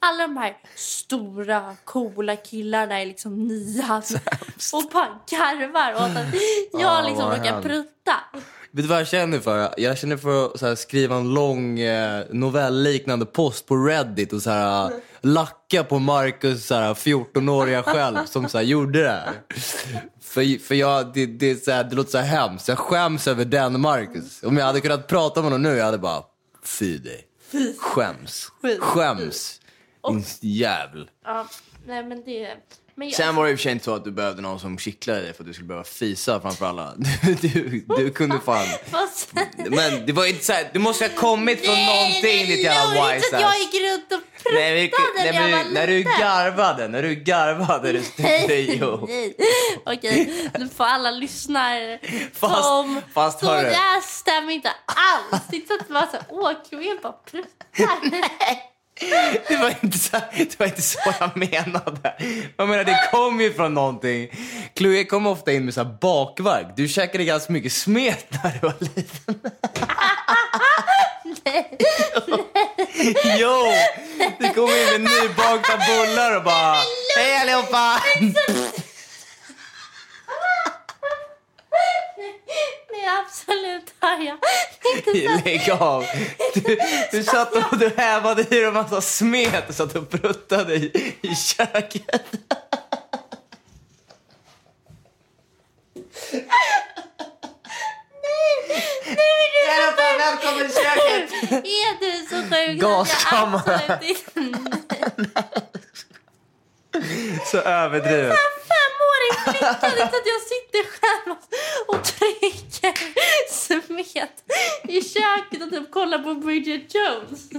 alla 0.00 0.22
de 0.22 0.36
här 0.36 0.56
stora, 0.76 1.76
coola 1.84 2.36
killarna 2.36 3.02
i 3.02 3.06
liksom 3.06 3.48
nian 3.48 4.02
och 4.72 4.84
bara 4.92 5.18
garvar 5.30 5.94
åt 5.94 6.16
att 6.16 6.34
jag 6.72 6.80
Ja, 6.82 7.02
liksom 7.06 7.28
vad 7.28 7.38
råkar 7.38 7.62
prutta. 7.62 8.14
Vet 8.70 8.84
du 8.84 8.88
vad 8.88 9.00
jag 9.00 9.08
känner 9.08 9.38
för? 9.38 9.74
Jag 9.76 9.98
känner 9.98 10.16
för 10.16 10.72
att 10.72 10.78
skriva 10.78 11.16
en 11.16 11.34
lång 11.34 11.80
eh, 11.80 12.24
novellliknande 12.30 13.26
post 13.26 13.66
på 13.66 13.76
Reddit 13.76 14.32
och 14.32 14.42
så 14.42 14.50
här, 14.50 14.90
lacka 15.20 15.84
på 15.84 15.98
Marcus 15.98 16.66
så 16.66 16.74
här, 16.74 16.94
14-åriga 16.94 17.82
själv 17.82 18.16
som 18.26 18.48
så 18.48 18.58
här, 18.58 18.64
gjorde 18.64 19.02
det 19.02 19.08
här. 19.10 19.32
För, 20.22 20.64
för 20.64 20.74
jag, 20.74 21.12
det, 21.14 21.26
det, 21.26 21.64
så 21.64 21.70
här, 21.70 21.84
det 21.84 21.96
låter 21.96 22.10
så 22.10 22.18
här 22.18 22.40
hemskt. 22.40 22.68
Jag 22.68 22.78
skäms 22.78 23.28
över 23.28 23.44
den 23.44 23.80
Marcus. 23.80 24.42
Om 24.42 24.56
jag 24.56 24.66
hade 24.66 24.80
kunnat 24.80 25.06
prata 25.06 25.40
med 25.42 25.50
honom 25.50 25.62
nu, 25.62 25.76
jag 25.76 25.84
hade 25.84 25.98
bara, 25.98 26.22
fy 26.64 26.98
dig. 26.98 27.27
Skäms. 27.78 28.50
Skäms. 28.80 29.57
Din 30.12 30.24
jävel. 30.40 31.10
Ja, 31.24 31.46
nej 31.86 32.04
men 32.04 32.24
det... 32.24 32.56
Men 32.94 33.08
jag, 33.08 33.16
Sen 33.16 33.36
var 33.36 33.44
det 33.44 33.50
i 33.50 33.54
och 33.54 33.58
för 33.58 33.62
sig 33.62 33.72
inte 33.72 33.84
så 33.84 33.94
att 33.94 34.04
du 34.04 34.10
behövde 34.10 34.42
någon 34.42 34.60
som 34.60 34.78
kittlade 34.78 35.20
dig 35.20 35.32
för 35.32 35.42
att 35.42 35.46
du 35.46 35.52
skulle 35.54 35.68
behöva 35.68 35.84
fisa 35.84 36.40
framför 36.40 36.66
alla. 36.66 36.94
Du, 37.22 37.34
du, 37.48 37.84
du 37.96 38.10
kunde 38.10 38.40
fan... 38.40 38.66
Men 39.56 40.06
det 40.06 40.12
var 40.12 40.26
inte 40.26 40.44
så 40.44 40.52
här, 40.52 40.70
det 40.72 40.78
måste 40.78 41.04
ha 41.04 41.14
kommit 41.14 41.64
från 41.66 41.84
någonting 41.86 42.46
ditt 42.46 42.64
jävla 42.64 42.94
Nej, 43.04 43.14
wise 43.14 43.26
inte 43.26 43.36
att 43.36 43.42
jag 43.42 43.50
ass. 43.50 43.58
gick 43.72 43.82
runt 43.82 44.04
och 44.12 44.42
pruttade 44.42 44.60
Nej, 44.64 44.92
nej, 45.16 45.32
när 45.32 45.32
jag 45.34 45.42
var 45.42 45.64
men, 45.64 45.72
när 45.74 45.86
du 45.86 45.98
liten. 45.98 46.12
garvade, 46.20 46.88
när 46.88 47.02
du 47.02 47.14
garvade 47.14 47.92
tyckte 48.02 48.54
jo. 48.80 49.06
Nej. 49.08 49.34
Okej, 49.86 50.50
nu 50.58 50.68
får 50.68 50.84
alla 50.84 51.10
lyssnare 51.10 51.98
Fast- 52.32 52.64
som... 52.64 53.00
fast 53.14 53.40
så 53.40 53.46
hörru. 53.46 53.68
det 53.68 53.74
här 53.76 54.00
stämmer 54.00 54.52
inte 54.52 54.70
alls. 54.84 55.42
Det 55.50 55.56
är 55.56 55.60
inte 55.60 55.74
så 55.74 55.80
att 55.80 55.88
man 55.88 56.06
säger 56.10 56.24
åh, 56.28 56.52
Chloé 56.68 56.98
bara 57.02 57.12
pruttar. 57.12 57.66
Det 59.48 59.56
var 59.56 59.74
inte 59.82 59.98
så, 59.98 60.16
det 60.36 60.58
var 60.58 60.66
inte 60.66 60.82
så 60.82 60.98
jag 61.20 61.36
menade. 61.36 62.14
Jag 62.56 62.68
menar, 62.68 62.84
det 62.84 63.08
kom 63.12 63.40
ju 63.40 63.52
från 63.54 63.74
någonting. 63.74 64.28
Chloé 64.78 65.04
kom 65.04 65.26
ofta 65.26 65.52
in 65.52 65.64
med 65.64 65.74
så 65.74 65.82
här 65.82 65.96
bakverk. 66.00 66.66
Du 66.76 66.88
käkade 66.88 67.24
ganska 67.24 67.52
mycket 67.52 67.72
smet 67.72 68.26
när 68.30 68.52
du 68.52 68.58
var 68.66 68.74
liten. 68.80 69.40
Nej. 71.44 71.78
Jo! 73.40 73.64
Du 74.38 74.48
kom 74.54 74.68
in 74.70 74.86
med 74.92 75.00
nybakta 75.00 75.76
bullar 75.76 76.36
och 76.36 76.44
bara 76.44 76.76
Hej 77.16 77.36
allihopa! 77.40 78.00
Nej, 83.02 83.08
absolut 83.26 83.94
så. 84.00 84.38
Lägg 85.44 85.70
av! 85.70 86.04
Du, 86.54 86.78
du 87.10 87.24
satt 87.24 87.52
och 87.72 87.78
du 87.78 87.92
hävade 87.96 88.42
i 88.42 88.44
dig 88.44 88.64
en 88.64 88.72
massa 88.74 89.00
smet 89.00 89.68
och 89.68 89.74
satt 89.74 89.96
och 89.96 90.10
pruttade 90.10 90.74
i, 90.74 91.16
i 91.22 91.34
köket. 91.36 92.26
Välkommen 100.18 100.66
till 100.68 100.74
köket! 100.76 101.32
Är 101.64 102.00
du 102.00 102.26
så 102.26 102.36
sjuk? 102.54 102.80
Gaskammare. 102.80 103.74
att 103.74 104.02
jag 104.02 104.16
absolut 104.16 104.52
Så 107.50 107.58
överdrivet. 107.58 108.38
femårig 108.68 109.32
flicka. 109.44 109.76
Det 109.80 109.86
är 109.86 109.90
inte 109.90 110.16
att 110.16 110.26
jag 110.26 110.42
sitter 110.42 110.84
själv 110.98 111.36
och 111.88 112.04
trycker 112.04 112.67
smet 113.50 114.44
i 114.84 115.02
köket 115.02 115.62
och 115.62 115.70
typ 115.70 115.90
kollar 115.90 116.18
på 116.18 116.34
Bridget 116.34 116.94
Jones. 116.94 117.50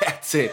That's 0.00 0.36
it. 0.36 0.52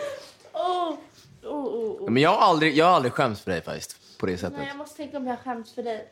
Oh, 0.54 0.98
oh, 1.44 1.66
oh, 1.66 2.04
oh. 2.04 2.12
Men 2.12 2.24
jag 2.24 2.30
har 2.30 2.38
aldrig, 2.38 2.78
jag 2.78 2.86
har 2.86 2.94
aldrig 2.94 3.14
skämts 3.14 3.42
för 3.42 3.52
dig 3.52 3.62
faktiskt. 3.62 4.18
På 4.18 4.26
det 4.26 4.38
sättet. 4.38 4.58
Nej, 4.58 4.68
jag 4.68 4.78
måste 4.78 4.98
tänka 4.98 5.18
om 5.18 5.28
jag 5.28 5.40
skäms 5.40 5.76
för 5.76 5.84
dig. 5.84 6.12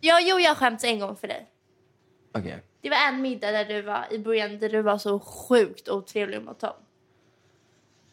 Ja, 0.00 0.20
jo, 0.22 0.38
jag 0.38 0.56
skäms 0.56 0.84
en 0.84 0.98
gång 1.00 1.16
för 1.16 1.28
dig. 1.28 1.50
Okej. 2.32 2.62
Det 2.80 2.90
var 2.90 2.96
en 2.96 3.22
middag 3.22 3.52
där 3.52 3.64
du 3.64 3.82
var 3.82 4.06
i 4.10 4.18
början 4.18 4.58
där 4.58 4.68
du 4.68 4.82
var 4.82 4.98
så 4.98 5.20
sjukt 5.20 5.88
otrevlig 5.88 6.42
mot 6.42 6.60
Tom. 6.60 6.70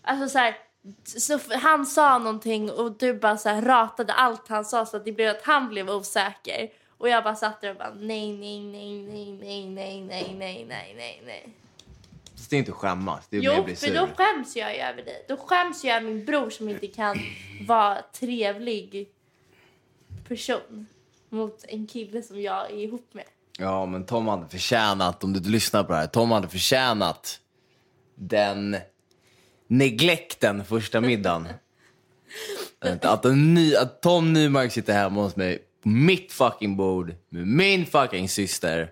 Alltså 0.02 0.30
så 0.30 0.38
här, 0.38 0.58
så 1.06 1.39
han 1.54 1.86
sa 1.86 2.17
någonting 2.17 2.72
och 2.72 2.91
du 2.98 3.13
bara 3.13 3.38
så 3.38 3.50
ratade 3.50 4.13
allt 4.13 4.48
han 4.48 4.65
sa 4.65 4.86
så 4.86 4.98
att 4.98 5.06
det 5.06 5.12
blev 5.12 5.30
att 5.30 5.41
han 5.41 5.69
blev 5.69 5.89
osäker. 5.89 6.69
Och 7.03 7.09
jag 7.09 7.23
bara 7.23 7.35
satt 7.35 7.61
där 7.61 7.71
och 7.71 7.77
bara 7.77 7.93
nej, 7.99 8.37
nej, 8.37 8.59
nej, 8.59 9.01
nej, 9.01 9.31
nej, 9.31 9.69
nej, 9.69 10.01
nej, 10.01 10.35
nej, 10.37 10.65
nej, 10.69 10.93
nej, 10.97 11.21
nej. 11.25 11.49
Fast 12.35 12.49
Det 12.49 12.55
är 12.55 12.57
inte 12.57 12.71
att 12.71 12.77
skämmas. 12.77 13.27
Det 13.29 13.37
är 13.37 13.41
mer 13.41 13.47
Jo, 13.47 13.59
att 13.59 13.65
bli 13.65 13.75
för 13.75 13.87
sur. 13.87 13.95
då 13.95 14.07
skäms 14.15 14.55
jag 14.55 14.75
ju 14.75 14.79
över 14.81 15.01
dig. 15.03 15.25
Då 15.27 15.37
skäms 15.37 15.83
jag 15.83 15.97
över 15.97 16.07
min 16.07 16.25
bror 16.25 16.49
som 16.49 16.69
inte 16.69 16.87
kan 16.87 17.19
vara 17.67 18.01
trevlig 18.13 19.09
person 20.27 20.87
mot 21.29 21.65
en 21.67 21.87
kille 21.87 22.21
som 22.21 22.41
jag 22.41 22.71
är 22.71 22.75
ihop 22.77 23.13
med. 23.13 23.25
Ja, 23.59 23.85
men 23.85 24.05
Tom 24.05 24.27
hade 24.27 24.47
förtjänat, 24.47 25.23
om 25.23 25.33
du 25.33 25.37
inte 25.37 25.49
lyssnar 25.49 25.83
på 25.83 25.91
det 25.91 25.97
här, 25.97 26.07
Tom 26.07 26.31
hade 26.31 26.47
förtjänat 26.47 27.39
den 28.15 28.77
neglekten 29.67 30.65
första 30.65 31.01
middagen. 31.01 31.47
att, 32.79 33.05
att, 33.05 33.25
en 33.25 33.53
ny, 33.53 33.75
att 33.75 34.01
Tom 34.01 34.33
Nymark 34.33 34.71
sitter 34.71 34.93
hemma 34.93 35.21
hos 35.21 35.35
mig 35.35 35.63
på 35.84 35.89
mitt 35.89 36.32
fucking 36.32 36.78
bord 36.78 37.13
med 37.30 37.48
min 37.48 37.86
fucking 37.86 38.30
syster. 38.30 38.89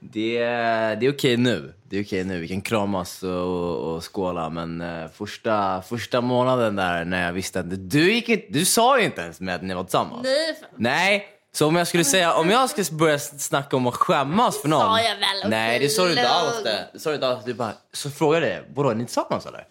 Det, 0.00 0.38
är- 0.38 0.96
det 0.96 1.06
är 1.06 1.12
okej 1.12 1.36
nu. 1.36 1.72
Det 1.88 1.98
är 1.98 2.04
okej 2.04 2.24
nu. 2.24 2.40
Vi 2.40 2.48
kan 2.48 2.60
kramas 2.60 3.22
och, 3.22 3.94
och 3.94 4.14
skåla. 4.14 4.50
Men 4.50 4.80
eh, 4.80 5.08
första, 5.14 5.82
första 5.82 6.20
månaden 6.20 6.76
där 6.76 7.04
när 7.04 7.26
jag 7.26 7.32
visste 7.32 7.60
att 7.60 7.90
du 7.90 8.12
gick 8.12 8.28
inte, 8.28 8.46
du 8.50 8.64
sa 8.64 8.98
ju 8.98 9.04
inte 9.04 9.20
ens 9.20 9.40
med 9.40 9.54
att 9.54 9.62
ni 9.62 9.74
var 9.74 9.84
tillsammans. 9.84 10.22
Nej, 10.24 10.56
Nej. 10.76 11.28
Så 11.52 11.66
om 11.66 11.76
jag 11.76 11.86
skulle 11.88 12.04
säga, 12.04 12.34
om 12.34 12.50
jag 12.50 12.70
skulle 12.70 12.98
börja 12.98 13.18
snacka 13.18 13.76
om 13.76 13.86
att 13.86 13.94
skämmas 13.94 14.62
för 14.62 14.68
någon. 14.68 14.80
sa 14.80 15.00
jag 15.00 15.14
väl, 15.16 15.50
Nej, 15.50 15.78
det 15.78 15.88
sa 15.88 16.04
du 16.04 16.10
inte 16.10 16.28
alls 16.28 16.62
det. 16.64 16.86
det 16.92 16.98
sa 16.98 17.10
du 17.10 17.14
inte 17.14 17.28
alls. 17.28 17.44
Du 17.44 17.54
bara, 17.54 17.72
så 17.92 18.10
frågade 18.10 18.48
jag, 18.54 18.62
vadå, 18.74 18.90
är 18.90 18.94
ni 18.94 19.04
tillsammans 19.04 19.46
eller? 19.46 19.66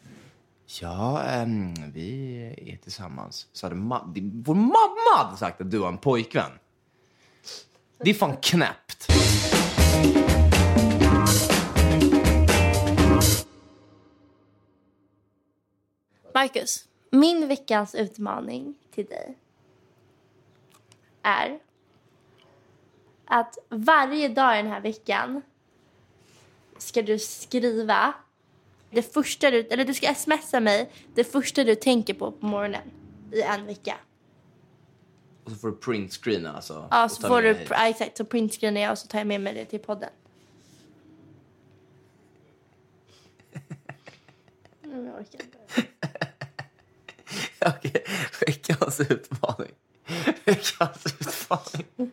Ja, 0.66 1.24
um, 1.44 1.74
vi 1.94 2.36
är 2.74 2.78
tillsammans. 2.78 3.48
Så 3.54 3.66
hade 3.66 3.76
ma- 3.76 4.42
vår 4.46 4.56
mamma 4.56 5.26
hade 5.26 5.38
sagt 5.38 5.62
att 5.62 5.72
du 5.72 5.80
har 5.80 5.88
en 5.88 5.98
pojkvän. 5.98 6.52
Det 7.98 8.10
är 8.10 8.14
fan 8.14 8.38
knäppt. 8.42 9.08
Marcus, 16.34 16.88
min 17.10 17.48
veckans 17.48 17.96
utmaning 17.96 18.76
till 18.92 19.06
dig 19.06 19.38
är 21.22 21.60
att 23.26 23.58
varje 23.70 24.30
dag 24.30 24.60
i 24.60 24.62
den 24.62 24.72
här 24.72 24.82
veckan 24.82 25.42
ska 26.78 27.02
du 27.02 27.20
skriva 27.20 28.14
det 28.96 29.14
första 29.14 29.52
du, 29.52 29.60
eller 29.60 29.86
du 29.86 29.94
ska 29.94 30.14
smsa 30.14 30.60
mig 30.60 30.92
det 31.16 31.24
första 31.24 31.64
du 31.64 31.76
tänker 31.76 32.14
på 32.14 32.32
på 32.32 32.46
morgonen 32.46 32.82
i 33.32 33.42
en 33.42 33.66
vecka. 33.66 33.98
Och 35.44 35.52
så 35.52 35.58
får 35.58 35.68
du 35.68 35.78
printscreena 35.78 36.54
alltså. 36.54 36.88
Ja, 36.92 37.10
så 37.10 37.28
får 37.28 37.42
du, 37.42 37.58
ja, 37.70 37.88
exakt, 37.88 38.18
så 38.18 38.26
printscreenar 38.26 38.82
jag 38.82 38.92
och 38.92 38.98
så 38.98 39.08
tar 39.08 39.18
jag 39.20 39.28
med 39.28 39.42
mig 39.42 39.54
det 39.54 39.66
till 39.66 39.80
podden. 39.80 40.10
Mm, 44.84 45.06
jag 45.06 45.16
orkar 45.16 45.40
inte. 45.44 45.58
Okej, 47.78 48.04
veckans 48.48 49.00
utmaning. 49.00 49.72
Veckans 50.46 51.06
utmaning. 51.06 52.12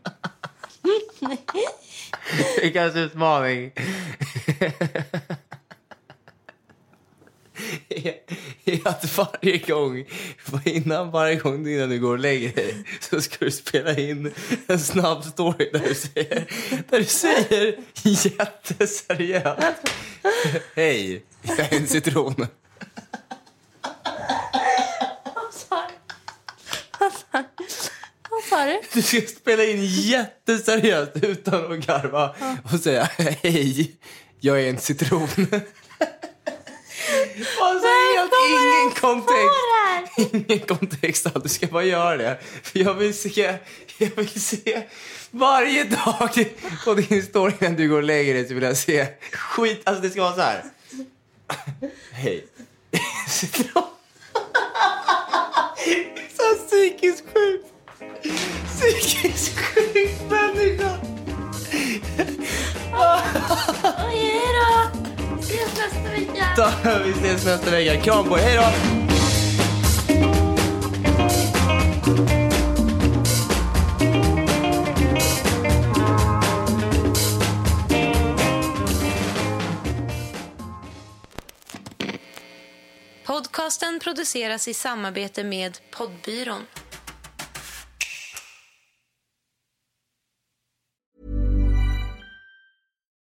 veckans 2.62 2.96
utmaning. 2.96 3.72
är, 7.88 8.14
är 8.64 8.71
att 8.88 9.16
varje 9.16 9.58
gång, 9.58 10.04
innan 10.64 11.10
varje 11.10 11.36
gång 11.36 11.68
innan 11.68 11.88
du 11.88 12.00
går 12.00 12.12
och 12.12 12.18
lägger 12.18 12.52
dig 12.52 12.84
så 13.00 13.20
ska 13.20 13.44
du 13.44 13.50
spela 13.50 13.96
in 13.96 14.32
en 14.66 14.78
snabb 14.80 15.24
story 15.24 15.70
där 15.72 15.88
du 15.88 15.94
säger, 15.94 16.46
där 16.90 16.98
du 16.98 17.04
säger 17.04 17.76
jätteseriöst 18.02 19.90
Hej, 20.74 21.24
jag 21.42 21.58
är 21.58 21.76
en 21.76 21.86
citron. 21.86 22.46
Du 28.92 29.02
ska 29.02 29.20
spela 29.20 29.64
in 29.64 29.84
jätteseriöst 29.84 31.12
utan 31.14 31.72
att 31.72 31.86
garva 31.86 32.34
och 32.72 32.80
säga 32.80 33.08
hej, 33.42 33.96
jag 34.40 34.62
är 34.62 34.68
en 34.68 34.78
citron. 34.78 35.28
Alltså 37.60 37.88
helt 37.88 38.32
ingen 38.48 38.91
kontext. 39.02 40.34
Ingen 40.48 40.66
kontext 40.66 41.26
alls. 41.26 41.42
Du 41.42 41.48
ska 41.48 41.66
bara 41.66 41.84
göra 41.84 42.16
det. 42.16 42.38
För 42.62 42.78
jag 42.78 42.94
vill 42.94 43.18
se, 43.18 43.58
jag 43.98 44.10
vill 44.16 44.42
se 44.42 44.82
varje 45.30 45.84
dag 45.84 46.46
på 46.84 46.94
din 46.94 47.22
story 47.22 47.52
när 47.58 47.70
du 47.70 47.88
går 47.88 47.96
och 47.96 48.02
lägger 48.02 48.34
dig 48.34 48.48
så 48.48 48.54
vill 48.54 48.62
jag 48.62 48.76
se 48.76 49.06
skit. 49.32 49.82
Alltså 49.84 50.02
det 50.02 50.10
ska 50.10 50.22
vara 50.22 50.34
så 50.34 50.40
här. 50.40 50.64
Hej. 52.12 52.46
Så 56.36 56.66
psykiskt 56.66 57.24
sjukt. 57.34 57.66
Psykiskt 58.66 59.58
sjuk 59.58 60.30
människa. 60.30 60.98
Oj, 64.08 64.32
då! 64.54 64.71
Nästa 65.82 66.10
vecka! 66.10 67.02
Vi 67.04 67.10
ses 67.10 67.44
nästa 67.44 67.70
vecka. 67.70 68.00
Kram 68.00 68.28
på 68.28 68.38
er. 68.38 68.42
Hej 68.42 68.56
då! 68.56 68.64
Podcasten 83.26 84.00
produceras 84.00 84.68
i 84.68 84.74
samarbete 84.74 85.44
med 85.44 85.78
Poddbyrån. 85.90 86.62